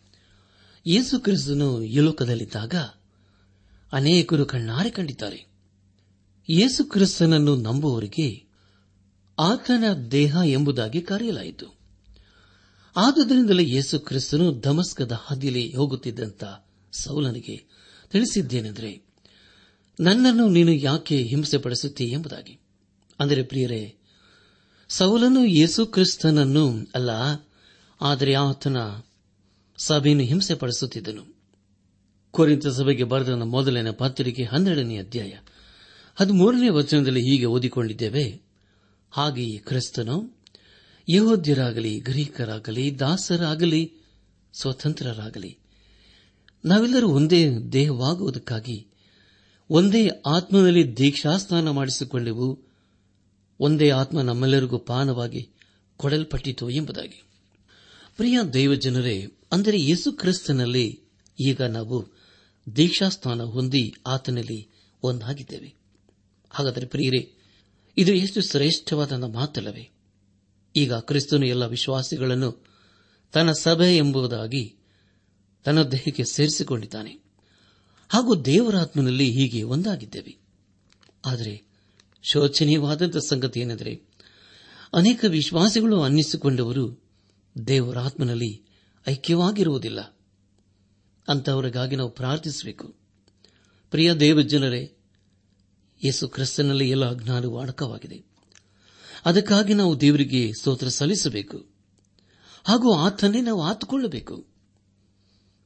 ಯೇಸು 0.86 1.20
ಕ್ರಿಸ್ತನು 1.20 1.82
ಈ 1.82 1.98
ಲೋಕದಲ್ಲಿದ್ದಾಗ 1.98 2.74
ಅನೇಕರು 3.92 4.46
ಕಣ್ಣಾರೆ 4.46 4.90
ಕಂಡಿದ್ದಾರೆ. 4.90 5.46
ಯೇಸು 6.48 6.84
ಕ್ರಿಸ್ತನನ್ನು 6.84 7.56
ನಂಬುವವರಿಗೆ 7.56 8.44
ಆತನ 9.38 9.84
ದೇಹ 10.10 10.36
ಎಂಬುದಾಗಿ 10.44 11.00
ಕರೆಯಲಾಯಿತು. 11.00 11.78
ಆದುದರಿಂದಲೇ 12.96 13.64
ಯೇಸು 13.64 13.98
ಕ್ರಿಸ್ತನು 13.98 14.60
ಧಮಸ್ಕದ 14.60 15.12
ಹಾದಿಯಲ್ಲಿ 15.12 15.76
ಹೋಗುತ್ತಿದ್ದಂತ 15.76 16.44
ಸೌಲನಿಗೆ 16.92 17.64
ತಿಳಿಸಿದ್ದೇನೆಂದರೆ 18.10 19.13
ನನ್ನನ್ನು 20.00 20.48
ನೀನು 20.48 20.72
ಯಾಕೆ 20.72 21.22
ಹಿಂಸೆ 21.22 21.58
ಪಡಿಸುತ್ತೀ 21.58 22.04
ಎಂಬುದಾಗಿ. 22.04 22.58
ಅಂದರೆ 23.20 23.42
ಪ್ರಿಯರೇ, 23.42 23.94
ಸೌಲನು 24.88 25.44
ಯೇಸು 25.44 25.86
ಕ್ರಿಸ್ತನನ್ನು 25.86 26.78
ಅಲ್ಲ, 26.94 27.10
ಆದರೆ 28.00 28.34
ಆತನ 28.34 28.76
ಸಭೆಯನ್ನು 29.78 30.24
ಹಿಂಸೆಪಡಿಸುತ್ತಿದ್ದನು. 30.24 31.34
ಕೊರಿಂತ 32.30 32.66
ಸಭೆಗೆ 32.66 33.04
ಬರೆದ 33.04 33.28
ಮೊದಲನೇ 33.28 33.90
ಪತ್ರಿಕೆ 33.90 34.44
ಹನ್ನೆರಡನೇ 34.44 34.98
ಅಧ್ಯಾಯ 34.98 35.32
ಹದಿಮೂರನೇ 36.14 36.68
ವಚನದಲ್ಲಿ 36.68 37.20
ಹೀಗೆ 37.20 37.44
ಓದಿಕೊಂಡಿದ್ದೇವೆ. 37.44 38.40
ಹಾಗೆಯೇ 39.10 39.58
ಕ್ರಿಸ್ತನು 39.58 40.38
ಯಹೋದ್ಯರಾಗಲಿ, 41.08 42.00
ಗ್ರೀಕರಾಗಲಿ, 42.00 42.98
ದಾಸರಾಗಲಿ, 42.98 43.92
ಸ್ವತಂತ್ರರಾಗಲಿ, 44.54 45.58
ನಾವೆಲ್ಲರೂ 46.64 47.08
ಒಂದೇ 47.08 47.58
ದೇಹವಾಗುವುದಕ್ಕಾಗಿ 47.58 48.86
ಒಂದೇ 49.70 50.08
ಆತ್ಮನಲ್ಲಿ 50.26 50.96
ದೀಕ್ಷಾಸ್ನಾನ 50.96 51.70
ಮಾಡಿಸಿಕೊಂಡೆವು 51.70 52.62
ಒಂದೇ 53.60 53.90
ಆತ್ಮ 53.90 54.20
ನಮ್ಮೆಲ್ಲರಿಗೂ 54.20 54.78
ಪಾನವಾಗಿ 54.78 55.50
ಕೊಡಲ್ಪಟ್ಟಿತು 55.96 56.70
ಎಂಬುದಾಗಿ. 56.70 57.24
ಪ್ರಿಯ 58.16 58.38
ದೈವಜನರೇ, 58.54 59.26
ಅಂದರೆ 59.52 59.80
ಯೇಸು 59.80 60.12
ಕ್ರಿಸ್ತನಲ್ಲಿ 60.12 61.00
ಈಗ 61.46 61.62
ನಾವು 61.62 62.06
ದೀಕ್ಷಾಸ್ನಾನ 62.76 63.42
ಹೊಂದಿ 63.42 63.94
ಆತನಲ್ಲಿ 64.06 64.68
ಒಂದಾಗಿದ್ದೇವೆ. 65.02 65.74
ಹಾಗಾದರೆ 66.50 66.86
ಪ್ರಿಯರೇ, 66.86 67.34
ಇದು 67.96 68.14
ಎಷ್ಟು 68.14 68.40
ಶ್ರೇಷ್ಠವಾದ 68.40 69.12
ಮಾತಲ್ಲವೇ. 69.12 69.90
ಈಗ 70.76 70.92
ಕ್ರಿಸ್ತನು 70.92 71.46
ಎಲ್ಲ 71.46 71.66
ವಿಶ್ವಾಸಿಗಳನ್ನು 71.66 72.66
ತನ್ನ 73.32 73.52
ಸಭೆ 73.52 73.96
ಎಂಬುದಾಗಿ 73.96 74.76
ತನ್ನ 75.64 75.82
ದೇಹಕ್ಕೆ 75.82 76.24
ಸೇರಿಸಿಕೊಂಡಿದ್ದಾನೆ. 76.24 77.23
ಹಾಗೂ 78.14 78.34
ದೇವರಾತ್ಮನಲ್ಲಿ 78.34 79.30
ಹೀಗೆ 79.30 79.62
ಒಂದಾಗಿದ್ದೇವೆ. 79.62 80.38
ಆದರೆ 81.24 81.62
ಶೋಚನೀಯವಾದಂಥ 82.22 83.16
ಸಂಗತಿ 83.16 83.60
ಏನೆಂದರೆ, 83.60 84.02
ಅನೇಕ 84.94 85.24
ವಿಶ್ವಾಸಿಗಳು 85.28 86.02
ಅನ್ನಿಸಿಕೊಂಡವರು 86.02 87.04
ದೇವರಾತ್ಮನಲ್ಲಿ 87.66 88.64
ಐಕ್ಯವಾಗಿರುವುದಿಲ್ಲ. 89.08 90.00
ಅಂತಹವರಿಗಾಗಿ 91.28 91.96
ನಾವು 91.96 92.10
ಪ್ರಾರ್ಥಿಸಬೇಕು. 92.10 92.94
ಪ್ರಿಯ 93.90 94.14
ದೇವಜನರೇ, 94.14 94.82
ಯೇಸು 96.04 96.28
ಕ್ರಿಸ್ತನಲ್ಲಿ 96.28 96.90
ಎಲ್ಲ 96.90 97.10
ಅಜ್ಞಾನವು 97.10 97.58
ಅಡಕವಾಗಿದೆ. 97.58 98.24
ಅದಕ್ಕಾಗಿ 99.24 99.74
ನಾವು 99.74 100.00
ದೇವರಿಗೆ 100.00 100.52
ಸ್ತೋತ್ರ 100.60 100.88
ಸಲ್ಲಿಸಬೇಕು. 100.88 101.66
ಹಾಗೂ 102.64 102.94
ಆತನೇ 102.94 103.40
ನಾವು 103.40 103.62
ಆತುಕೊಳ್ಳಬೇಕು. 103.62 104.46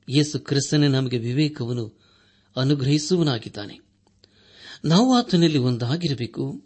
ಯೇಸು 0.09 0.41
ಕ್ರಿಸ್ತನೇ 0.41 0.89
ನಮಗೆ 0.89 1.19
ವಿವೇಕವನ್ನು 1.19 2.08
ಅನುಗ್ರಹಿಸುವನಾಗಿದ್ದಾನೆ 2.57 3.81
ನಾವು 4.85 5.15
ಆತನಲ್ಲಿ 5.15 5.59
ಒಂದಾಗಿರಬೇಕು. 5.59 6.65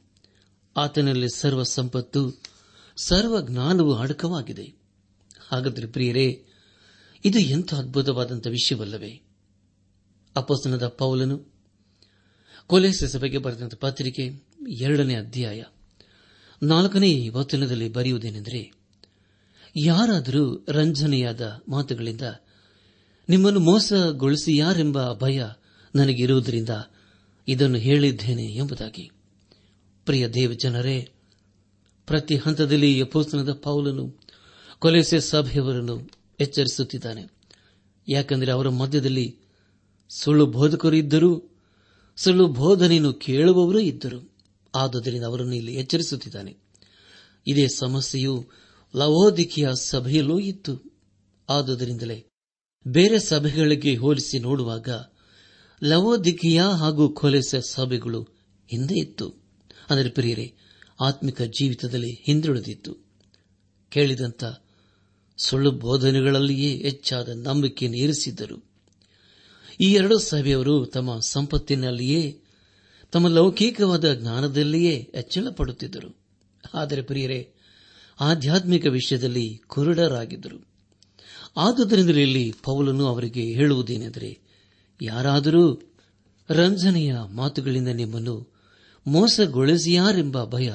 ಆತನಲ್ಲಿ 0.77 1.29
ಸರ್ವ 1.37 1.63
ಸಂಪತ್ತು 1.63 2.41
ಸರ್ವ 2.97 3.41
ಜ್ಞಾನವು 3.41 3.95
ಅಡಕವಾಗಿದೆ. 3.95 4.75
ಹಾಗಾದರೆ 5.49 5.87
ಪ್ರಿಯರೇ, 5.87 6.45
ಇದು 7.25 7.39
ಎಂಥ 7.39 7.75
ಅದ್ಭುತವಾದಂಥ 7.75 8.47
ವಿಷಯವಲ್ಲವೇ? 8.47 9.23
ಅಪಸನದ 10.37 10.89
ಪೌಲನು 10.89 11.53
ಕೊಲೆಸ 12.67 13.05
ಸಭೆಗೆ 13.05 13.39
ಬರೆದಂತ 13.39 13.75
ಪತ್ರಿಕೆ 13.75 14.43
ಎರಡನೇ 14.69 15.15
ಅಧ್ಯಾಯ 15.15 15.65
ನಾಲ್ಕನೇ 16.63 17.29
ವಚನದಲ್ಲಿ 17.29 17.89
ಬರೆಯುವುದೇನೆಂದರೆ, 17.89 18.73
ಯಾರಾದರೂ 19.77 20.67
ರಂಜನೆಯಾದ 20.69 21.61
ಮಾತುಗಳಿಂದ 21.69 22.23
ನಿಮ್ಮನ್ನು 23.29 23.61
ಮೋಸಗೊಳಿಸಿ 23.61 24.57
ಯಾರೆಂಬ 24.57 25.13
ಭಯ 25.13 25.45
ನನಗಿರುವುದರಿಂದ 25.95 26.69
ಇದನ್ನು 27.49 27.79
ಹೇಳಿದ್ದೇನೆ 27.79 28.45
ಎಂಬುದಾಗಿ. 28.45 29.11
ಪ್ರಿಯ 30.05 30.29
ದೇವಜನರೇ, 30.29 31.11
ಪ್ರತಿ 32.07 32.37
ಹಂತದಲ್ಲಿ 32.37 32.99
ಯಪೋಸ್ತನದ 32.99 33.53
ಪೌಲನು 33.53 34.21
ಕೊಲೆಸೆ 34.79 35.21
ಸಭೆಯವರನ್ನು 35.21 36.11
ಎಚ್ಚರಿಸುತ್ತಿದ್ದಾನೆ. 36.41 37.27
ಯಾಕೆಂದರೆ 38.09 38.53
ಅವರ 38.53 38.69
ಮಧ್ಯದಲ್ಲಿ 38.69 39.37
ಸುಳ್ಳು 40.09 40.47
ಬೋಧಕರು 40.47 40.97
ಇದ್ದರು, 40.97 41.59
ಸುಳ್ಳು 42.17 42.47
ಬೋಧನೆಯನ್ನು 42.47 43.13
ಕೇಳುವವರೂ 43.13 43.79
ಇದ್ದರು. 43.79 44.33
ಆದುದರಿಂದ 44.75 45.25
ಅವರನ್ನು 45.25 45.55
ಇಲ್ಲಿ 45.55 45.75
ಎಚ್ಚರಿಸುತ್ತಿದ್ದಾನೆ. 45.75 46.57
ಇದೇ 47.47 47.69
ಸಮಸ್ಯೆಯು 47.69 48.51
ಲವೋದಿಕೆಯ 48.97 49.69
ಸಭೆಯಲ್ಲೂ 49.75 50.39
ಇತ್ತು. 50.39 50.93
ಆದುದರಿಂದಲೇ 51.49 52.25
ಬೇರೆ 52.89 53.19
ಸಭೆಗಳಿಗೆ 53.19 53.97
ಹೋಲಿಸಿ 53.97 54.39
ನೋಡುವಾಗ 54.39 54.89
ಲವೋದಿಕೆಯ 55.85 56.63
ಹಾಗೂ 56.63 57.09
ಕೊಲೆಸ 57.09 57.55
ಸಭೆಗಳು 57.55 58.23
ಹಿಂದೆ 58.71 58.95
ಇತ್ತು. 58.95 59.35
ಅಂದರೆ 59.91 60.11
ಪ್ರಿಯರೇ, 60.11 60.55
ಆತ್ಮಿಕ 61.01 61.43
ಜೀವಿತದಲ್ಲಿ 61.43 62.15
ಹಿಂದುಳಿದಿತ್ತು. 62.15 62.97
ಕೇಳಿದಂತ 63.91 64.45
ಸುಳ್ಳು 65.37 65.71
ಬೋಧನೆಗಳಲ್ಲಿಯೇ 65.71 66.77
ಹೆಚ್ಚಾದ 66.77 67.29
ನಂಬಿಕೆಯನ್ನು 67.29 67.99
ಇರಿಸಿದ್ದರು. 67.99 68.71
ಈ 69.81 69.93
ಎರಡು 69.93 70.19
ಸಭೆಯವರು 70.19 70.87
ತಮ್ಮ 70.87 71.19
ಸಂಪತ್ತಿನಲ್ಲಿಯೇ, 71.21 72.41
ತಮ್ಮ 73.13 73.29
ಲೌಕಿಕವಾದ 73.29 74.15
ಜ್ಞಾನದಲ್ಲಿಯೇ 74.15 75.11
ಹೆಚ್ಚಳ 75.15 75.49
ಪಡುತ್ತಿದ್ದರು 75.49 76.21
ಆದರೆ 76.75 77.03
ಪ್ರಿಯರೇ, 77.03 77.53
ಆಧ್ಯಾತ್ಮಿಕ 78.21 78.87
ವಿಷಯದಲ್ಲಿ 78.87 79.61
ಕುರುಡರಾಗಿದ್ದರು. 79.67 80.69
ಆದುದರಿಂದಲೇ 81.57 82.23
ಇಲ್ಲಿ 82.23 82.55
ಪೌಲನು 82.63 83.07
ಅವರಿಗೆ 83.07 83.45
ಹೇಳುವುದೇನೆಂದರೆ 83.45 84.42
ಯಾರಾದರೂ 85.05 85.93
ರಂಜನೆಯ 86.51 87.17
ಮಾತುಗಳಿಂದ 87.21 87.89
ನಿಮ್ಮನ್ನು 87.89 88.53
ಮೋಸಗೊಳಿಸಿಯಾರೆಂಬ 89.07 90.45
ಭಯ 90.45 90.73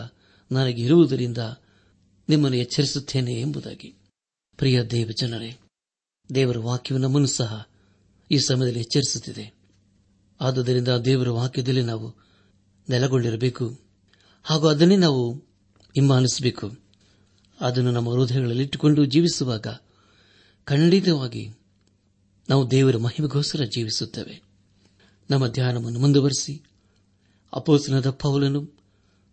ನನಗಿರುವುದರಿಂದ 0.52 1.38
ನಿಮ್ಮನ್ನು 2.30 2.58
ಎಚ್ಚರಿಸುತ್ತೇನೆ 2.58 3.34
ಎಂಬುದಾಗಿ. 3.34 3.96
ಪ್ರಿಯ 4.58 4.84
ದೇವ 4.84 5.10
ಜನರೇ 5.20 5.58
ದೇವರ 6.36 6.58
ವಾಕ್ಯವು 6.58 7.02
ನಮ್ಮನ್ನು 7.02 7.28
ಸಹ 7.28 7.68
ಈ 8.32 8.38
ಸಮಯದಲ್ಲಿ 8.38 8.80
ಎಚ್ಚರಿಸುತ್ತಿದೆ. 8.80 9.54
ಆದುದರಿಂದ 10.42 10.88
ದೇವರ 10.88 11.30
ವಾಕ್ಯದಲ್ಲಿ 11.30 11.82
ನಾವು 11.82 12.16
ನೆಲೆಗೊಂಡಿರಬೇಕು. 12.90 13.80
ಹಾಗೂ 14.44 14.68
ಅದನ್ನೇ 14.68 14.96
ನಾವು 14.96 15.34
ಹಿಮ್ಮಾನಿಸಬೇಕು 15.96 16.78
ಅದನ್ನು 17.62 17.92
ನಮ್ಮ 17.92 18.10
ಹೃದಯಗಳಲ್ಲಿಟ್ಟುಕೊಂಡು 18.10 19.06
ಜೀವಿಸುವಾಗ 19.06 19.68
ಖಂಡಿತವಾಗಿ 20.64 21.57
ನಾವು 22.50 22.72
ದೇವರ 22.72 22.98
ಮಹಿಮೆಗೋಸ್ಕರ 22.98 23.63
ಜೀವಿಸುತ್ತೇವೆ. 23.63 24.42
ನಮ್ಮ 25.30 25.48
ಧ್ಯಾನವನ್ನು 25.48 26.00
ಮುಂದುವರೆಸಿ 26.00 26.63
ಅಪೋಸನದ 27.54 28.10
ಪೌಲನು 28.10 28.74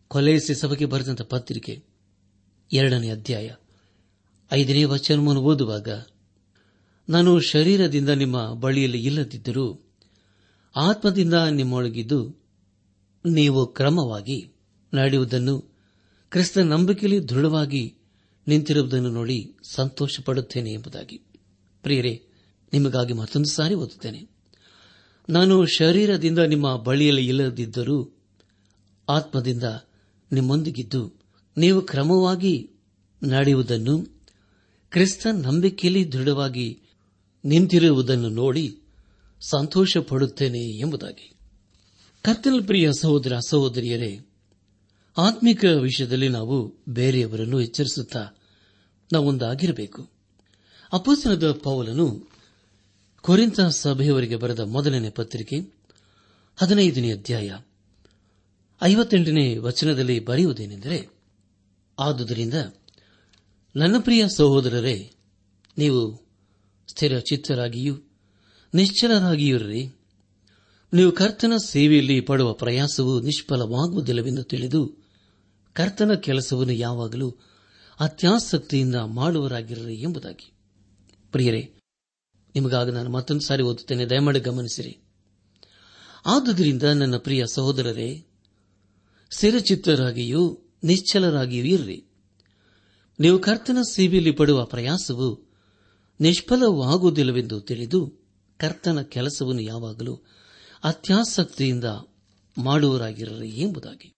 ಕೊಲೆಯಸಿ 0.08 0.54
ಸಭೆಗೆ 0.54 0.84
ಬರೆದಂತ 0.84 1.22
ಪತ್ರಿಕೆ 1.22 1.82
ಎರಡನೇ 2.72 3.10
ಅಧ್ಯಾಯ 3.10 3.50
ಐದನೇ 4.52 4.84
ವಚನವನ್ನು 4.84 5.42
ಓದುವಾಗ, 5.42 5.88
ನಾನು 7.08 7.40
ಶರೀರದಿಂದ 7.40 8.08
ನಿಮ್ಮ 8.08 8.54
ಬಳಿಯಲ್ಲಿ 8.54 9.04
ಇಲ್ಲದಿದ್ದರೂ 9.04 9.80
ಆತ್ಮದಿಂದ 10.76 11.34
ನಿಮ್ಮೊಳಗಿದ್ದು 11.34 12.36
ನೀವು 13.26 13.66
ಕ್ರಮವಾಗಿ 13.66 14.52
ನಡೆಯುವುದನ್ನು 14.94 15.60
ಕ್ರಿಸ್ತ 16.30 16.58
ನಂಬಿಕೆಯಲ್ಲಿ 16.58 17.28
ದೃಢವಾಗಿ 17.28 17.94
ನಿಂತಿರುವುದನ್ನು 18.48 19.10
ನೋಡಿ 19.10 19.56
ಸಂತೋಷಪಡುತ್ತೇನೆ 19.62 20.72
ಎಂಬುದಾಗಿ. 20.72 21.16
ಪ್ರಿಯರೇ 21.82 22.26
ನಿಮಗಾಗಿ 22.74 23.12
ಮತ್ತೊಂದು 23.12 23.48
ಸಾರಿ 23.48 23.74
ಓದುತ್ತೇನೆ. 23.74 24.28
ನಾನು 25.28 25.66
ಶರೀರದಿಂದ 25.66 26.38
ನಿಮ್ಮ 26.38 26.76
ಬಳಿಯಲ್ಲಿ 26.76 27.28
ಇಲ್ಲದಿದ್ದರೂ 27.28 28.10
ಆತ್ಮದಿಂದ 29.08 29.62
ನಿಮ್ಮೊಂದಿಗಿದ್ದು 30.32 31.12
ನೀವು 31.56 31.80
ಕ್ರಮವಾಗಿ 31.80 32.70
ನಡೆಯುವುದನ್ನು 33.22 34.06
ಕ್ರಿಸ್ತ 34.90 35.26
ನಂಬಿಕೆಯಲ್ಲಿ 35.26 36.12
ದೃಢವಾಗಿ 36.12 36.80
ನಿಂತಿರುವುದನ್ನು 37.44 38.28
ನೋಡಿ 38.28 38.78
ಸಂತೋಷ 39.40 39.96
ಪಡುತ್ತೇನೆ 39.96 40.58
ಎಂಬುದಾಗಿ. 40.58 41.32
ಕರ್ತನ 42.22 42.52
ಪ್ರಿಯ 42.66 42.90
ಸಹೋದರ, 43.00 43.38
ಸಹೋದರಿಯರೇ, 43.48 44.20
ಆತ್ಮಿಕ 45.18 45.64
ವಿಷಯದಲ್ಲಿ 45.64 46.28
ನಾವು 46.28 46.74
ಬೇರೆಯವರನ್ನು 46.88 47.60
ಎಚ್ಚರಿಸುತ್ತಾ 47.60 48.28
ನಾವೊಂದಾಗಿರಬೇಕು. 49.12 50.10
ಅಪೋಸನದ 50.92 51.52
ಪೌಲನು 51.52 52.33
ಕೊರಿಂತ 53.24 53.60
ಸಭೆಯವರಿಗೆ 53.60 54.36
ಬರೆದ 54.36 54.60
ಮೊದಲನೇ 54.60 55.10
ಪತ್ರಿಕೆ, 55.10 55.56
ಹದಿನೈದನೇ 56.56 57.12
ಅಧ್ಯಾಯ, 57.12 57.58
ಐವತ್ತೆಂಟನೇ 58.82 59.56
ವಚನದಲ್ಲಿ 59.56 60.20
ಬರೆಯುವುದೇನೆಂದರೆ, 60.20 61.08
ಆದುದರಿಂದ 61.98 62.54
ನನ್ನ 63.76 63.96
ಪ್ರಿಯ 63.98 64.28
ಸಹೋದರರೇ, 64.28 65.10
ನೀವು 65.78 66.26
ಸ್ಥಿರ 66.88 67.18
ಚಿತ್ತರಾಗಿಯೂ 67.18 67.96
ನಿಶ್ಚಲರಾಗಿಯೂರ್ರಿ 68.74 69.86
ನೀವು 70.94 71.12
ಕರ್ತನ 71.12 71.52
ಸೇವೆಯಲ್ಲಿ 71.64 72.20
ಪಡುವ 72.20 72.52
ಪ್ರಯಾಸವು 72.52 73.20
ನಿಷ್ಫಲವಾಗುವುದಿಲ್ಲವೆಂದು 73.20 74.42
ತಿಳಿದು 74.42 74.96
ಕರ್ತನ 75.72 76.14
ಕೆಲಸವನ್ನು 76.14 76.72
ಯಾವಾಗಲೂ 76.72 77.36
ಅತ್ಯಾಸಕ್ತಿಯಿಂದ 78.00 78.94
ಮಾಡುವರಾಗಿರ್ರಿ 78.94 79.94
ಎಂಬುದಾಗಿ. 79.94 80.52
ಪ್ರಿಯರೇ 81.32 81.74
ನಿಮಗಾಗ 82.54 82.90
ನಾನು 82.90 83.10
ಮತ್ತೊಂದು 83.10 83.46
ಸಾರಿ 83.46 83.62
ಓದುತ್ತೇನೆ. 83.62 84.06
ದಯಮಾಡಿ 84.06 84.40
ಗಮನಿಸಿರಿ. 84.40 84.98
ಆದುದರಿಂದ 86.26 86.82
ನನ್ನ 86.82 87.16
ಪ್ರಿಯ 87.16 87.44
ಸಹೋದರರೇ, 87.52 88.26
ಸ್ಥಿರಚಿತ್ತರಾಗಿಯೂ 89.30 90.58
ನಿಶ್ಚಲರಾಗಿಯೂ 90.84 91.64
ಇರ್ರಿ. 91.64 92.04
ನೀವು 93.20 93.38
ಕರ್ತನ 93.38 93.78
ಸೇವೆಯಲ್ಲಿ 93.90 94.30
ಪಡುವ 94.30 94.64
ಪ್ರಯಾಸವು 94.64 95.52
ನಿಷ್ಫಲವಾಗುವುದಿಲ್ಲವೆಂದು 96.20 97.60
ತಿಳಿದು 97.60 98.24
ಕರ್ತನ 98.58 99.02
ಕೆಲಸವನ್ನು 99.02 99.62
ಯಾವಾಗಲೂ 99.62 100.20
ಅತ್ಯಾಸಕ್ತಿಯಿಂದ 100.84 101.84
ಮಾಡುವರಾಗಿರಲಿ 102.58 103.60
ಎಂಬುದಾಗಿ. 103.60 104.12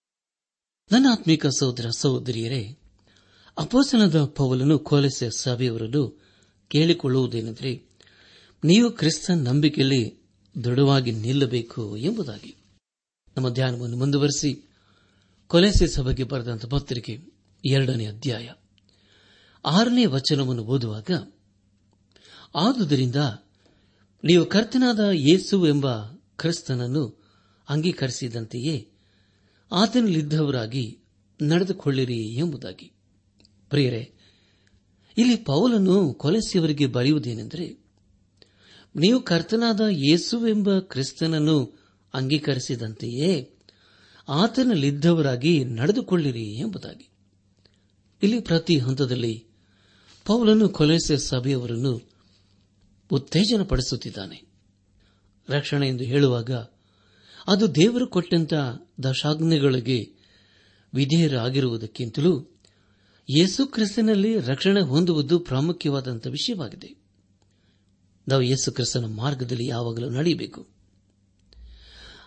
ನನ್ನ 0.93 1.07
ಆತ್ಮಿಕ 1.13 1.47
ಸಹೋದರ 1.47 1.87
ಸಹೋದರಿಯರೇ 1.97 2.79
ಅಪೋಸನದ 3.59 4.25
ಪೌಲನು 4.25 4.79
ಕೋಲೆಸೆ 4.79 5.31
ಸಭೆಯವರನ್ನು 5.31 6.23
ಕೇಳಿಕೊಳ್ಳುವುದೇನೆಂದರೆ 6.69 7.96
ನೀವು 8.65 8.91
ಕ್ರಿಸ್ತನ್ 8.91 9.45
ನಂಬಿಕೆಯಲ್ಲಿ 9.45 10.29
ದೃಢವಾಗಿ 10.65 11.13
ನಿಲ್ಲಬೇಕು 11.13 11.97
ಎಂಬುದಾಗಿ. 11.97 12.57
ನಮ್ಮ 13.37 13.49
ಧ್ಯಾನವನ್ನು 13.49 13.97
ಮುಂದುವರೆಸಿ 13.97 14.69
ಕೊಲೆಸೆ 15.47 15.87
ಸಭೆಗೆ 15.87 16.25
ಬರೆದಂತಹ 16.25 16.69
ಪತ್ರಿಕೆ 16.69 17.21
ಎರಡನೇ 17.65 18.07
ಅಧ್ಯಾಯ 18.07 18.51
ಆರನೇ 19.65 20.07
ವಚನವನ್ನು 20.07 20.65
ಓದುವಾಗ, 20.65 21.11
ಆದುದರಿಂದ 22.55 23.17
ನೀವು 24.25 24.45
ಕರ್ತನಾದ 24.45 25.01
ಯೇಸು 25.13 25.67
ಎಂಬ 25.67 26.03
ಕ್ರಿಸ್ತನನ್ನು 26.37 27.25
ಅಂಗೀಕರಿಸಿದಂತೆಯೇ 27.69 28.91
ಆತನಲ್ಲಿದ್ದವರಾಗಿ 29.73 30.99
ನಡೆದುಕೊಳ್ಳಿರಿ 31.43 32.35
ಎಂಬುದಾಗಿ. 32.35 32.93
ಪ್ರಿಯರೇ, 33.71 34.13
ಇಲ್ಲಿ 35.19 35.37
ಪೌಲನ್ನು 35.37 36.15
ಕೊಲೆಸಿಯವರಿಗೆ 36.15 36.87
ಬರೆಯುವುದೇನೆಂದರೆ 36.87 37.86
ನೀವು 38.97 39.21
ಕರ್ತನಾದ 39.21 39.81
ಯೇಸುವೆಂಬ 39.91 40.79
ಕ್ರಿಸ್ತನನ್ನು 40.79 41.79
ಅಂಗೀಕರಿಸಿದಂತೆಯೇ 42.15 43.53
ಆತನಲ್ಲಿದ್ದವರಾಗಿ 44.29 45.65
ನಡೆದುಕೊಳ್ಳಿರಿ 45.65 46.45
ಎಂಬುದಾಗಿ. 46.45 47.11
ಇಲ್ಲಿ 48.23 48.41
ಪ್ರತಿ 48.41 48.79
ಹಂತದಲ್ಲಿ 48.79 49.47
ಪೌಲನು 50.25 50.69
ಕೊಲೆಸೆ 50.69 51.19
ಸಭೆಯವರನ್ನು 51.19 52.11
ಉತ್ತೇಜನಪಡಿಸುತ್ತಿದ್ದಾನೆ. 53.11 54.43
ರಕ್ಷಣೆ 55.49 55.89
ಎಂದು 55.89 56.05
ಹೇಳುವಾಗ 56.05 56.51
ಅದು 57.47 57.75
ದೇವರು 57.75 58.07
ಕೊಟ್ಟಂತ 58.07 58.55
ದಶಾಜ್ಞೆಗಳಿಗೆ 59.03 60.13
ವಿಧೇಯರಾಗಿರುವುದಕ್ಕಿಂತಲೂ 60.95 62.61
ಯೇಸು 63.39 63.67
ಕ್ರಿಸ್ತನಲ್ಲಿ 63.67 64.41
ರಕ್ಷಣೆ 64.41 64.81
ಹೊಂದುವುದು 64.81 65.39
ಪ್ರಾಮುಖ್ಯವಾದಂಥ 65.39 66.27
ವಿಷಯವಾಗಿದೆ. 66.27 67.06
ನಾವು 68.29 68.43
ಯೇಸು 68.43 68.73
ಕ್ರಿಸ್ತನ 68.73 69.05
ಮಾರ್ಗದಲ್ಲಿ 69.05 69.67
ಯಾವಾಗಲೂ 69.67 70.11
ನಡೆಯಬೇಕು. 70.11 70.69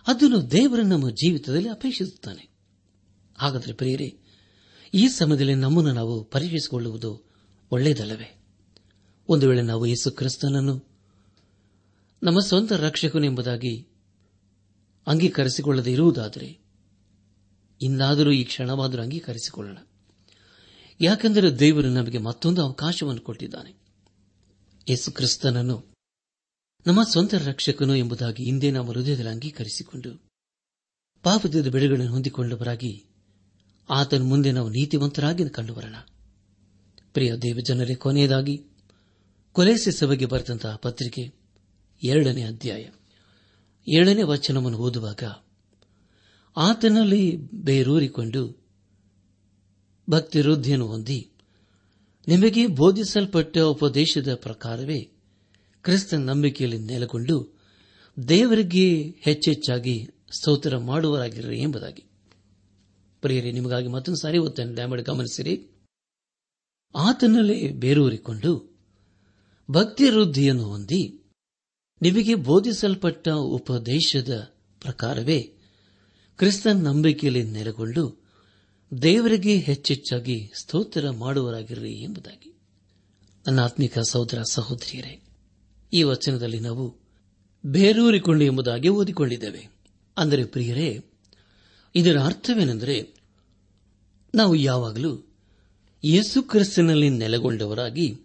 ಅದನ್ನು 0.06 0.50
ದೇವರು 0.50 0.82
ನಮ್ಮ 0.82 1.10
ಜೀವಿತದಲ್ಲಿ 1.10 1.68
ಅಪೇಕ್ಷಿಸುತ್ತಾನೆ. 1.68 2.50
ಹಾಗಾದರೆ 3.38 3.72
ಪ್ರಿಯರೇ, 3.72 4.18
ಈ 4.94 5.08
ಸಮಯದಲ್ಲಿ 5.08 5.54
ನಮ್ಮನ್ನು 5.54 5.92
ನಾವು 5.92 6.24
ಪರೀಕ್ಷಿಸಿಕೊಳ್ಳುವುದು 6.24 7.30
ಒಳ್ಳೆಯದಲ್ಲವೇ? 7.70 8.44
ಒಂದು 9.28 9.48
ವೇಳೆ 9.48 9.62
ನಾವು 9.62 9.86
ಯೇಸು 9.86 10.10
ಕ್ರಿಸ್ತನನ್ನು 10.10 10.88
ನಮ್ಮ 12.22 12.40
ಸ್ವಂತ 12.40 12.72
ರಕ್ಷಕನೆಂಬುದಾಗಿ 12.72 13.88
ಅಂಗೀಕರಿಸಿಕೊಳ್ಳದೇ 15.06 15.92
ಇರುವುದಾದರೆ 15.92 16.60
ಇಂದಾದರೂ 17.82 18.30
ಈ 18.30 18.44
ಕ್ಷಣವಾದರೂ 18.44 19.02
ಅಂಗೀಕರಿಸಿಕೊಳ್ಳೋಣ. 19.02 19.78
ಯಾಕೆಂದರೆ 21.00 21.58
ದೇವರು 21.58 21.88
ನಮಗೆ 21.88 22.18
ಮತ್ತೊಂದು 22.18 22.62
ಅವಕಾಶವನ್ನು 22.62 23.20
ಕೊಟ್ಟಿದ್ದಾನೆ. 23.20 23.80
ಯೇಸು 24.88 25.12
ಕ್ರಿಸ್ತನನ್ನು 25.12 25.89
ನಮ್ಮ 26.86 27.02
ಸ್ವಂತ 27.02 27.34
ರಕ್ಷಕನು 27.34 27.94
ಎಂಬುದಾಗಿ 27.94 28.44
ಹಿಂದೆ 28.44 28.70
ನಮ್ಮ 28.70 28.90
ಹೃದಯದಲ್ಲಿ 28.90 29.30
ಅಂಗೀಕರಿಸಿಕೊಂಡು 29.30 30.30
ಪಾಪದ 31.22 31.66
ಬೆಳೆಗಳನ್ನು 31.72 32.12
ಹೊಂದಿಕೊಂಡವರಾಗಿ 32.12 33.04
ಆತನ 33.90 34.22
ಮುಂದೆ 34.22 34.52
ನಾವು 34.52 34.68
ನೀತಿವಂತರಾಗಿ 34.68 35.48
ಕಂಡುಬರೋಣ. 35.48 35.94
ಪ್ರಿಯ 37.12 37.36
ದೇವಜನರೇ, 37.36 37.94
ಕೊನೆಯದಾಗಿ 37.94 38.64
ಕೊಲೆಸೆ 39.52 39.90
ಸಭೆಗೆ 39.90 40.26
ಬರೆದಂತಹ 40.26 40.76
ಪತ್ರಿಕೆ 40.76 41.32
ಎರಡನೇ 42.02 42.42
ಅಧ್ಯಾಯ. 42.42 42.88
ಏಳನೇ 43.88 44.22
ವಚನವನ್ನು 44.22 44.78
ಓದುವಾಗ 44.78 45.22
ಆತನಲ್ಲಿ 46.56 47.36
ಬೇರೂರಿಕೊಂಡು 47.54 48.66
ಭಕ್ತಿ 50.10 50.40
ವೃದ್ಧಿಯನ್ನು 50.40 50.86
ಹೊಂದಿ 50.86 51.32
ನಿಮಗೆ 52.28 52.66
ಬೋಧಿಸಲ್ಪಟ್ಟ 52.66 53.58
ಉಪದೇಶದ 53.58 54.34
ಪ್ರಕಾರವೇ 54.34 55.19
ಕ್ರಿಸ್ತನ 55.82 56.16
ನಂಬಿಕೆಯಲ್ಲಿ 56.16 56.78
ನೆಲೆಗೊಂಡು 56.78 57.60
ದೇವರಿಗೆ 58.28 59.02
ಹೆಚ್ಚೆಚ್ಚಾಗಿ 59.20 60.08
ಸ್ತೋತ್ರ 60.32 60.78
ಮಾಡುವರಾಗಿರಲಿ 60.78 61.60
ಎಂಬುದಾಗಿ. 61.60 62.04
ಪ್ರಿಯರೇ, 63.20 63.52
ನಿಮಗಾಗಿ 63.52 63.86
ಮತ್ತೊಂದು 63.86 64.20
ಸಾರಿ 64.20 64.38
ಒತ್ತನ್ನು 64.38 64.76
ದಯಮಾಡಿ 64.76 65.02
ಗಮನಿಸಿರಿ. 65.02 65.68
ಆತನಲ್ಲೇ 66.94 67.68
ಬೇರೂರಿಕೊಂಡು 67.68 68.78
ಭಕ್ತಿ 69.70 70.10
ವೃದ್ಧಿಯನ್ನು 70.10 70.64
ಹೊಂದಿ 70.64 71.24
ನಿಮಗೆ 72.02 72.34
ಬೋಧಿಸಲ್ಪಟ್ಟ 72.34 73.28
ಉಪದೇಶದ 73.28 74.54
ಪ್ರಕಾರವೇ 74.80 75.40
ಕ್ರಿಸ್ತನ್ 76.36 76.84
ನಂಬಿಕೆಯಲ್ಲಿ 76.84 77.42
ನೆಲೆಗೊಂಡು 77.42 78.24
ದೇವರಿಗೆ 79.02 79.56
ಹೆಚ್ಚೆಚ್ಚಾಗಿ 79.56 80.52
ಸ್ತೋತ್ರ 80.54 81.10
ಮಾಡುವರಾಗಿರ್ರಿ 81.10 81.92
ಎಂಬುದಾಗಿ. 81.92 82.58
ನನ್ನ 83.46 83.60
ಆತ್ಮಿಕ 83.60 83.98
ಸಹೋದರ 83.98 84.42
ಸಹೋದರಿಯರೇ 84.50 85.26
ಈ 85.92 86.02
ವಚನದಲ್ಲಿ 86.02 86.60
ನಾವು 86.60 86.96
ಬೇರೂರಿಕೊಂಡು 87.66 88.44
ಎಂಬುದಾಗಿ 88.44 88.88
ಓದಿಕೊಂಡಿದ್ದೇವೆ. 88.88 89.68
ಅಂದರೆ 90.16 90.44
ಪ್ರಿಯರೇ, 90.44 91.04
ಇದರ 91.94 92.18
ಅರ್ಥವೇನೆಂದರೆ 92.18 93.14
ನಾವು 94.34 94.54
ಯಾವಾಗಲೂ 94.54 95.26
ಯೇಸು 96.04 96.42
ಕ್ರಿಸ್ತನಲ್ಲಿ 96.42 97.10
ನೆಲೆಗೊಂಡವರಾಗಿ 97.10 98.20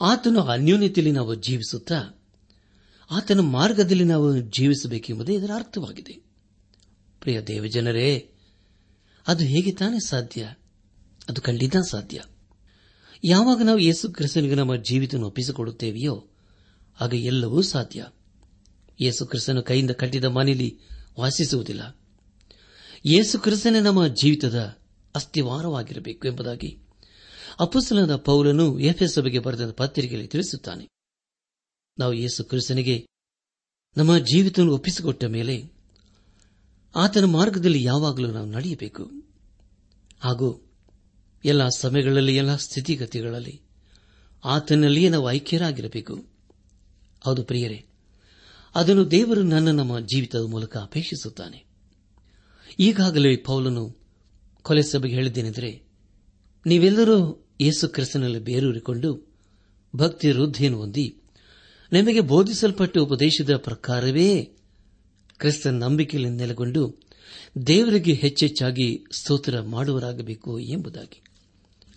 ಆತನ 0.00 0.38
ಅನ್ಯೋನ್ಯತೆಯಲ್ಲಿ 0.38 1.12
ನಾವು 1.12 1.34
ಜೀವಿಸುತ್ತಾ 1.34 2.22
ಆತನ 3.10 3.40
ಮಾರ್ಗದಲ್ಲಿ 3.40 4.04
ನಾವು 4.04 4.38
ಜೀವಿಸಬೇಕೆಂಬುದೇ 4.38 5.34
ಇದರ 5.34 5.50
ಅರ್ಥವಾಗಿದೆ. 5.54 6.12
ಪ್ರಿಯ 7.20 7.40
ದೇವಜನರೇ, 7.40 8.30
ಅದು 9.26 9.44
ಹೇಗೆ 9.44 9.72
ತಾನೇ 9.72 9.98
ಸಾಧ್ಯ? 10.06 10.54
ಅದು 11.28 11.40
ಖಂಡಿತ 11.40 11.76
ಸಾಧ್ಯ. 11.76 12.22
ಯಾವಾಗ 13.24 13.62
ನಾವು 13.62 13.78
ಯೇಸು 13.78 14.12
ಕ್ರಿಸ್ತನಿಗೆ 14.12 14.54
ನಮ್ಮ 14.54 14.76
ಜೀವಿತ 14.76 15.14
ಒಪ್ಪಿಸಿಕೊಡುತ್ತೇವೆಯೋ 15.14 16.28
ಆಗ 17.00 17.14
ಎಲ್ಲವೂ 17.14 17.62
ಸಾಧ್ಯ. 17.62 18.06
ಯೇಸು 19.00 19.26
ಕ್ರಿಸ್ತನು 19.26 19.62
ಕೈಯಿಂದ 19.62 19.90
ಕಟ್ಟಿದ 19.90 20.24
ಮನೆಯಲ್ಲಿ 20.24 20.78
ವಾಸಿಸುವುದಿಲ್ಲ. 21.20 21.98
ಯೇಸು 23.06 23.38
ಕ್ರಿಸ್ತನೇ 23.38 23.80
ನಮ್ಮ 23.80 24.06
ಜೀವಿತದ 24.06 24.78
ಅಸ್ಥಿವಾರವಾಗಿರಬೇಕು 25.14 26.28
ಎಂಬುದಾಗಿ 26.28 26.78
ಅಪುಸ್ತಲದ 27.60 28.16
ಪೌಲನು 28.16 28.78
ಎಫ್ಎಸ್ಸಭೆಗೆ 28.78 29.38
ಬರೆದ 29.38 29.70
ಪತ್ರಿಕೆಯಲ್ಲಿ 29.70 30.28
ತಿಳಿಸುತ್ತಾನೆ. 30.28 30.88
ನಾವು 31.98 32.12
ಯೇಸು 32.12 32.44
ಕ್ರಿಸ್ತನಿಗೆ 32.44 33.06
ನಮ್ಮ 33.96 34.18
ಜೀವಿತವನ್ನು 34.18 34.74
ಒಪ್ಪಿಸಿಕೊಟ್ಟ 34.74 35.24
ಮೇಲೆ 35.24 35.72
ಆತನ 36.96 37.24
ಮಾರ್ಗದಲ್ಲಿ 37.24 37.82
ಯಾವಾಗಲೂ 37.82 38.30
ನಾವು 38.30 38.46
ನಡೆಯಬೇಕು. 38.46 39.10
ಹಾಗೂ 40.20 40.74
ಎಲ್ಲ 41.44 41.68
ಸಮಯಗಳಲ್ಲಿ, 41.68 42.36
ಎಲ್ಲ 42.36 42.56
ಸ್ಥಿತಿಗತಿಗಳಲ್ಲಿ 42.56 43.62
ಆತನಲ್ಲಿಯೇ 44.44 45.08
ನಾವು 45.08 45.30
ಐಕ್ಯರಾಗಿರಬೇಕು. 45.30 46.35
ಹೌದು 47.20 47.44
ಪ್ರಿಯರೇ. 47.44 47.84
ಅದನ್ನು 48.74 49.10
ದೇವರು 49.10 49.42
ನನ್ನ 49.42 49.70
ನಮ್ಮ 49.70 50.00
ಜೀವಿತದ 50.00 50.44
ಮೂಲಕ 50.44 50.76
ಅಪೇಕ್ಷಿಸುತ್ತಾನೆ. 50.76 51.64
ಈಗಾಗಲೇ 52.78 53.36
ಪೌಲನು 53.36 53.96
ಕೊಲೆ 54.62 54.82
ಸಭೆಗೆ 54.82 55.14
ಹೇಳಿದ್ದೇನೆಂದರೆ, 55.14 55.82
ನೀವೆಲ್ಲರೂ 56.66 57.46
ಯೇಸು 57.60 57.88
ಕ್ರಿಸ್ತನಲ್ಲಿ 57.88 58.38
ಬೇರೂರಿಕೊಂಡು 58.38 59.36
ಭಕ್ತಿ 59.96 60.30
ವೃದ್ಧಿಯನ್ನು 60.30 60.78
ಹೊಂದಿ 60.78 61.16
ನಿಮಗೆ 61.92 62.20
ಬೋಧಿಸಲ್ಪಟ್ಟ 62.20 62.98
ಉಪದೇಶದ 62.98 63.56
ಪ್ರಕಾರವೇ 63.56 64.44
ಕ್ರಿಸ್ತನ 65.38 65.78
ನಂಬಿಕೆಯಲ್ಲಿ 65.78 66.30
ನೆಲೆಗೊಂಡು 66.30 66.94
ದೇವರಿಗೆ 67.66 68.12
ಹೆಚ್ಚೆಚ್ಚಾಗಿ 68.12 69.04
ಸ್ತೋತ್ರ 69.12 69.60
ಮಾಡುವರಾಗಬೇಕು 69.60 70.58
ಎಂಬುದಾಗಿ. 70.58 71.20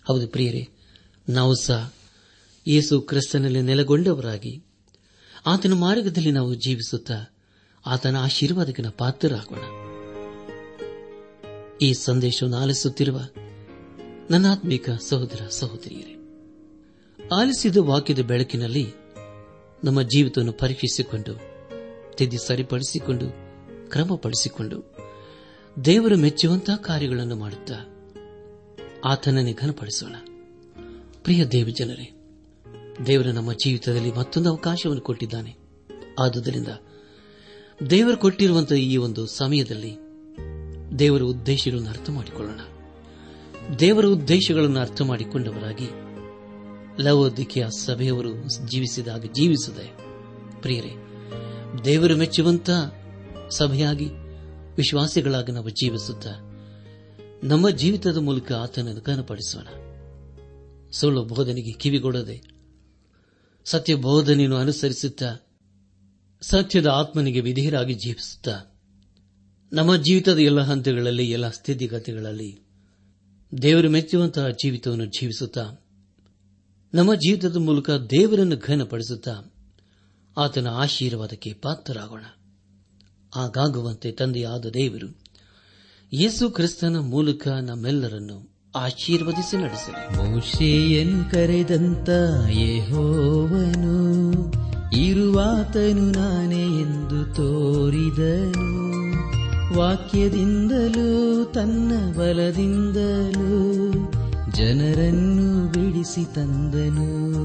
ಹೌದು 0.08 0.28
ಪ್ರಿಯರೇ, 0.28 0.68
ನಾವು 1.28 1.54
ಸಹ 1.54 1.94
ಯೇಸು 2.66 3.00
ಕ್ರಿಸ್ತನಲ್ಲಿ 3.00 3.62
ನೆಲೆಗೊಂಡವರಾಗಿ 3.62 4.64
ಆತನ 5.46 5.72
ಮಾರ್ಗದಲ್ಲಿ 5.72 6.30
ನಾವು 6.30 6.54
ಜೀವಿಸುತ್ತಾ 6.54 7.34
ಆತನ 7.86 8.16
ಆಶೀರ್ವಾದಕ್ಕಿನ 8.16 8.88
ಪಾತ್ರರಾಗೋಣ. 8.88 9.60
ಈ 11.82 11.92
ಸಂದೇಶವನ್ನು 11.92 12.56
ಆಲಿಸುತ್ತಿರುವ 12.56 13.20
ನನ್ನಾತ್ಮೀಕ 14.30 14.90
ಸಹೋದರ 14.90 15.46
ಸಹೋದರಿಯರೇ, 15.50 16.16
ಆಲಿಸಿದ 17.32 17.76
ವಾಕ್ಯದ 17.76 18.18
ಬೆಳಕಿನಲ್ಲಿ 18.18 18.92
ನಮ್ಮ 19.84 20.02
ಜೀವಿತವನ್ನು 20.02 20.52
ಪರೀಕ್ಷಿಸಿಕೊಂಡು, 20.52 21.34
ತಿದ್ದಿ 22.16 22.38
ಸರಿಪಡಿಸಿಕೊಂಡು, 22.38 23.26
ಕ್ರಮಪಡಿಸಿಕೊಂಡು 23.90 24.96
ದೇವರು 25.84 26.16
ಮೆಚ್ಚುವಂತಹ 26.16 26.76
ಕಾರ್ಯಗಳನ್ನು 26.76 27.36
ಮಾಡುತ್ತಾ 27.36 27.74
ಆತನನ್ನೇ 29.04 29.52
ಘನಪಡಿಸೋಣ. 29.52 30.14
ಪ್ರಿಯ 31.22 31.44
ದೇವಜನರೇ 31.44 32.19
ದೇವರು 33.06 33.32
ನಮ್ಮ 33.32 33.52
ಜೀವಿತದಲ್ಲಿ 33.52 34.12
ಮತ್ತೊಂದು 34.12 34.50
ಅವಕಾಶವನ್ನು 34.50 35.02
ಕೊಟ್ಟಿದ್ದಾನೆ. 35.02 35.56
ಆದುದರಿಂದ 36.18 36.68
ದೇವರು 37.90 38.16
ಕೊಟ್ಟಿರುವಂತಹ 38.16 38.76
ಈ 38.76 38.96
ಒಂದು 38.96 39.26
ಸಮಯದಲ್ಲಿ 39.26 39.96
ದೇವರ 40.98 41.22
ಉದ್ದೇಶಗಳನ್ನು 41.22 41.88
ಅರ್ಥ 41.88 42.10
ಮಾಡಿಕೊಳ್ಳೋಣ 42.10 42.60
ದೇವರ 43.76 44.06
ಉದ್ದೇಶಗಳನ್ನು 44.06 44.80
ಅರ್ಥ 44.80 45.02
ಮಾಡಿಕೊಂಡವರಾಗಿ 45.02 45.88
ಲವೋದಿಕೆಯ 47.02 47.66
ಸಭೆಯವರು 47.78 48.32
ಜೀವಿಸಿದಾಗ 48.66 49.24
ಜೀವಿಸದೆ 49.24 49.96
ಪ್ರಿಯರೇ, 50.60 50.92
ದೇವರು 51.84 52.16
ಮೆಚ್ಚುವಂತ 52.16 52.70
ಸಭೆಯಾಗಿ 53.50 54.08
ವಿಶ್ವಾಸಿಗಳಾಗಿ 54.76 55.52
ನಾವು 55.52 55.68
ಜೀವಿಸುತ್ತಾ 55.68 56.30
ನಮ್ಮ 57.44 57.70
ಜೀವಿತದ 57.70 58.16
ಮೂಲಕ 58.16 58.52
ಆತನನ್ನು 58.52 59.00
ಕನಪಡಿಸೋಣ 59.00 59.66
ಸುಳ್ಳು 60.92 61.24
ಬೋಧನೆಗೆ 61.24 61.72
ಕಿವಿಗೊಡದೆ 61.72 62.59
ಸತ್ಯ 63.64 63.94
ಬೋಧನೆಯನ್ನು 63.94 64.56
ಅನುಸರಿಸುತ್ತಾ, 64.56 65.48
ಸತ್ಯದ 66.42 66.86
ಆತ್ಮನಿಗೆ 66.86 67.40
ವಿಧೇಯರಾಗಿ 67.40 67.94
ಜೀವಿಸುತ್ತಾ. 67.94 68.80
ನಮ್ಮ 69.72 69.96
ಜೀವಿತದ 69.96 70.38
ಎಲ್ಲ 70.38 70.60
ಹಂತಗಳಲ್ಲಿ, 70.60 71.30
ಎಲ್ಲ 71.30 71.50
ಸ್ಥಿತಿಗತಿಗಳಲ್ಲಿ 71.50 72.58
ದೇವರು 73.62 73.90
ಮೆಚ್ಚುವಂತಹ 73.90 74.48
ಜೀವಿತವನ್ನು 74.48 75.04
ಜೀವಿಸುತ್ತಾ, 75.04 75.86
ನಮ್ಮ 76.94 77.14
ಜೀವಿತದ 77.14 77.56
ಮೂಲಕ 77.56 77.90
ದೇವರನ್ನು 77.90 78.56
ಘನಪಡಿಸುತ್ತಾ 78.56 79.54
ಆತನ 80.38 80.68
ಆಶೀರ್ವಾದಕ್ಕೆ 80.68 81.52
ಪಾತ್ರರಾಗೋಣ. 81.52 82.24
ಆಗಾಗುವಂತೆ 83.36 84.12
ತಂದೆಯಾದ 84.12 84.66
ದೇವರು 84.66 85.20
ಯೇಸು 86.12 86.50
ಕ್ರಿಸ್ತನ 86.50 86.98
ಮೂಲಕ 86.98 87.48
ನಮ್ಮೆಲ್ಲರನ್ನು 87.48 88.59
ಆಶೀರ್ವದಿಸಿ 88.76 89.56
ನಡೆಸಲಿ. 89.56 90.16
ಮೋಶೆಯನ್ 90.16 91.30
ಕರೆದಂತ 91.30 92.08
ಯೆಹೋವನು, 92.50 94.22
ಇರುವಾತನು 94.96 96.10
ನಾನೇ 96.10 96.62
ಎಂದು 96.62 97.34
ತೋರಿದನು. 97.34 98.90
ವಾಕ್ಯದಿಂದಲೂ, 99.78 101.44
ತನ್ನ 101.44 102.18
ಬಲದಿಂದಲೂ 102.18 103.92
ಜನರನ್ನು 104.50 105.72
ಬಿಡಿಸಿ 105.72 106.34
ತಂದನು. 106.34 107.40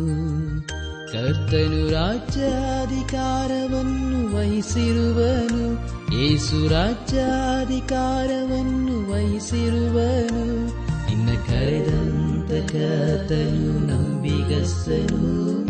ಕರ್ತನು 1.11 1.91
ರಾಜ್ಯಾಧಿಕಾರವನ್ನು 1.91 4.37
ವಹಿಸಿರುವನು 4.37 5.95
ಏಸು 6.21 6.67
ರಾಜ್ಯಾಧಿಕಾರವನ್ನು 6.67 9.11
ವಹಿಸಿರುವನು. 9.11 10.84
ನಿನ್ನ 11.15 11.35
ಕರೆದಂತ 11.47 12.71
ಕರ್ತನು 12.71 13.87
ನಂಬಿಗಸ್ತನು 13.87 15.17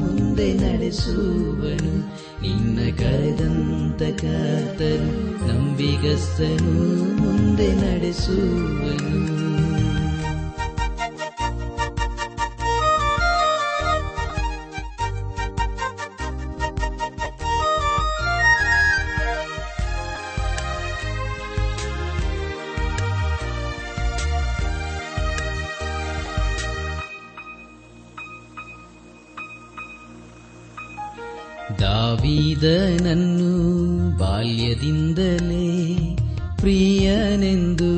ಮುಂದೆ 0.02 0.54
ನಡೆಸುವನು. 0.54 1.98
ನಿನ್ನ 2.42 2.98
ಕರೆದಂತ 2.98 4.02
ಕರ್ತನು 4.02 5.48
ನಂಬಿಗಸ್ತನು 5.48 6.74
ಮುಂದೆ 7.22 7.76
ನಡೆಸುವನು. 7.76 9.65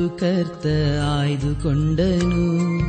ಕರ್ತ 0.09 0.65
ಆಯ್ದುಕೊಂಡನು. 1.19 2.79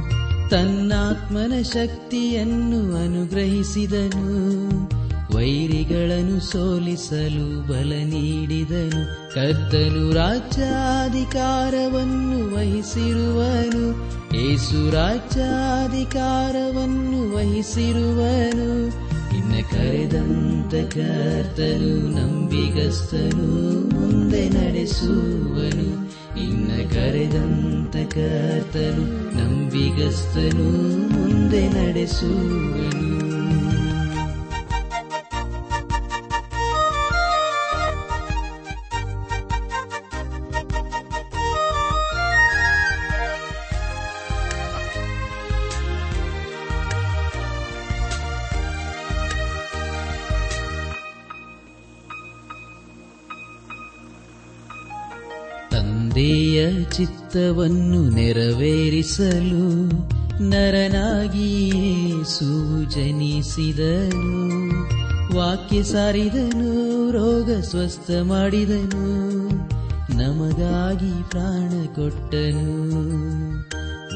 ತನ್ನಾತ್ಮನ 0.50 1.62
ಶಕ್ತಿಯನ್ನು 1.62 3.04
ಅನುಗ್ರಹಿಸಿದನು. 3.04 4.98
ವೈರಿಗಳನ್ನು 5.37 6.40
ಸೋಲಿಸಲು 6.40 7.68
ಬಲ 7.68 7.92
ನೀಡಿದನು. 8.04 9.35
ಕರ್ತನು 9.35 10.12
ರಾಜ್ಯಾಧಿಕಾರವನ್ನು 10.12 12.57
ವಹಿಸಿರುವನು. 12.57 14.11
ಏಸು 14.37 14.90
ರಾಜ್ಯಾಧಿಕಾರವನ್ನು 14.90 17.37
ವಹಿಸಿರುವನು. 17.37 18.92
ಇನ್ನ 19.38 19.52
ಕರೆದಂತ 19.70 20.74
ಕರ್ತನು 20.74 22.09
ನಂಬಿಗಸ್ತನು. 22.09 23.94
ಮುಂದೆ 23.94 24.48
ನಡೆಸುವನು. 24.48 26.08
ನಿನ್ನ 26.38 26.70
ಕರೆದಂತ 26.92 27.96
ಕರ್ತನು 27.96 29.05
ನಂಬಿಗಸ್ತನು 29.37 30.68
ಮುಂದೆ 31.12 31.68
ನಡೆಸುವನು. 31.68 33.17
ತಂದೆಯ 56.09 56.85
ಚಿತ್ತವನ್ನು 56.85 58.09
ನೆರವೇರಿಸಲು 58.09 59.88
ನರನಾಗಿ 60.49 61.71
ಸೂಜನಿಸಿದನು 62.25 62.90
ಜನಿಸಿದನು. 62.90 64.71
ವಾಕ್ಯ 65.37 65.83
ಸಾರಿದನು, 65.83 67.11
ರೋಗ 67.11 67.61
ಸ್ವಸ್ಥ 67.61 68.11
ಮಾಡಿದನು, 68.23 69.49
ನಮಗಾಗಿ 70.16 71.31
ಪ್ರಾಣ 71.31 71.87
ಕೊಟ್ಟನು. 71.94 72.88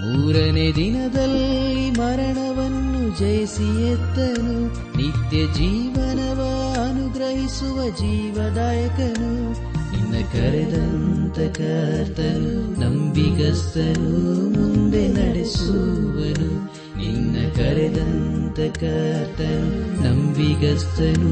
ಮೂರನೇ 0.00 0.72
ದಿನದಲ್ಲಿ 0.72 1.90
ಮರಣವನ್ನು 1.90 3.18
ಜಯಿಸಿ 3.18 3.92
ಎತ್ತನು, 3.92 4.66
ನಿತ್ಯ 4.96 5.46
ಜೀವನವ 5.54 6.40
ಅನುಗ್ರಹಿಸುವ 6.88 7.88
ಜೀವದಾಯಕನು. 7.88 9.71
ನಿನ್ನ 10.12 10.32
ಕರೆದಂತ 10.32 11.38
ಕರ್ತನು, 11.38 12.80
ನಂಬಿಗಸ್ತನು, 12.80 14.20
ಮುಂದೆ 14.50 15.08
ನಡೆಸುವನು. 15.08 16.64
ನಿನ್ನ 16.98 17.52
ಕರೆದಂತ 17.56 18.76
ಕರ್ತನು, 18.76 20.02
ನಂಬಿಗಸ್ತನು, 20.02 21.28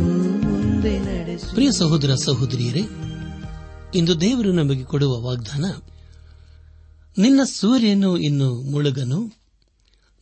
ಮುಂದೆ 0.48 0.98
ನಡೆಸು 0.98 1.54
ಪ್ರಿಯ 1.54 1.72
ಸಹೋದರ 1.72 2.14
ಸಹೋದರಿಯರೇ, 2.14 2.82
ಇಂದು 3.94 4.20
ದೇವರು 4.20 4.52
ನಮಗೆ 4.52 4.84
ಕೊಡುವ 4.84 5.20
ವಾಗ್ದಾನ, 5.20 5.64
ನಿನ್ನ 7.18 7.40
ಸೂರ್ಯನು 7.42 8.16
ಇನ್ನು 8.16 8.54
ಮುಳುಗನು, 8.54 9.38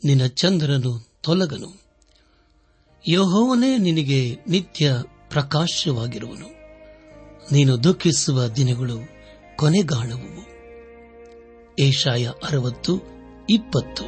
ನಿನ್ನ 0.05 0.27
ಚಂದ್ರನು 0.27 1.09
ತೊಲಗನು. 1.23 1.83
ಯಹೋವನೇ 3.09 3.79
ನಿನಗೆ 3.79 4.39
ನಿತ್ಯ 4.49 4.97
ಪ್ರಕಾಶವಾಗಿರುವನು. 5.31 6.58
ನೀನು 7.53 7.85
ದುಃಖಿಸುವ 7.85 8.47
ದಿನಗಳು 8.47 8.99
ಕೊನೆಗಾಣುವು. 9.57 10.49
ಏಷಾಯ 11.79 12.27
ಅರವತ್ತು, 12.27 13.03
ಇಪ್ಪತ್ತು. 13.51 14.03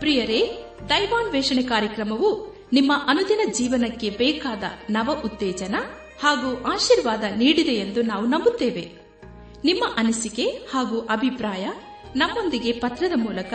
ಪ್ರಿಯರೇ, 0.00 0.64
ದೈವಾನ್ವೇಷಣೆ 0.88 1.62
ಕಾರ್ಯಕ್ರಮವು 1.62 2.56
ನಿಮ್ಮ 2.72 2.92
ಅನುದಿನ 3.06 3.40
ಜೀವನಕ್ಕೆ 3.52 4.10
ಬೇಕಾದ 4.10 4.62
ನವ 4.90 5.22
ಉತ್ತೇಜನ 5.24 5.74
ಹಾಗೂ 6.22 6.62
ಆಶೀರ್ವಾದ 6.62 7.24
ನೀಡಿದೆ 7.36 7.72
ಎಂದು 7.72 8.02
ನಾವು 8.02 8.26
ನಂಬುತ್ತೇವೆ. 8.26 8.92
ನಿಮ್ಮ 9.64 9.84
ಅನಿಸಿಕೆ 9.96 10.46
ಹಾಗೂ 10.46 11.00
ಅಭಿಪ್ರಾಯ 11.00 11.68
ನಮ್ಮೊಂದಿಗೆ 12.16 12.72
ಪತ್ರದ 12.72 13.12
ಮೂಲಕ 13.14 13.54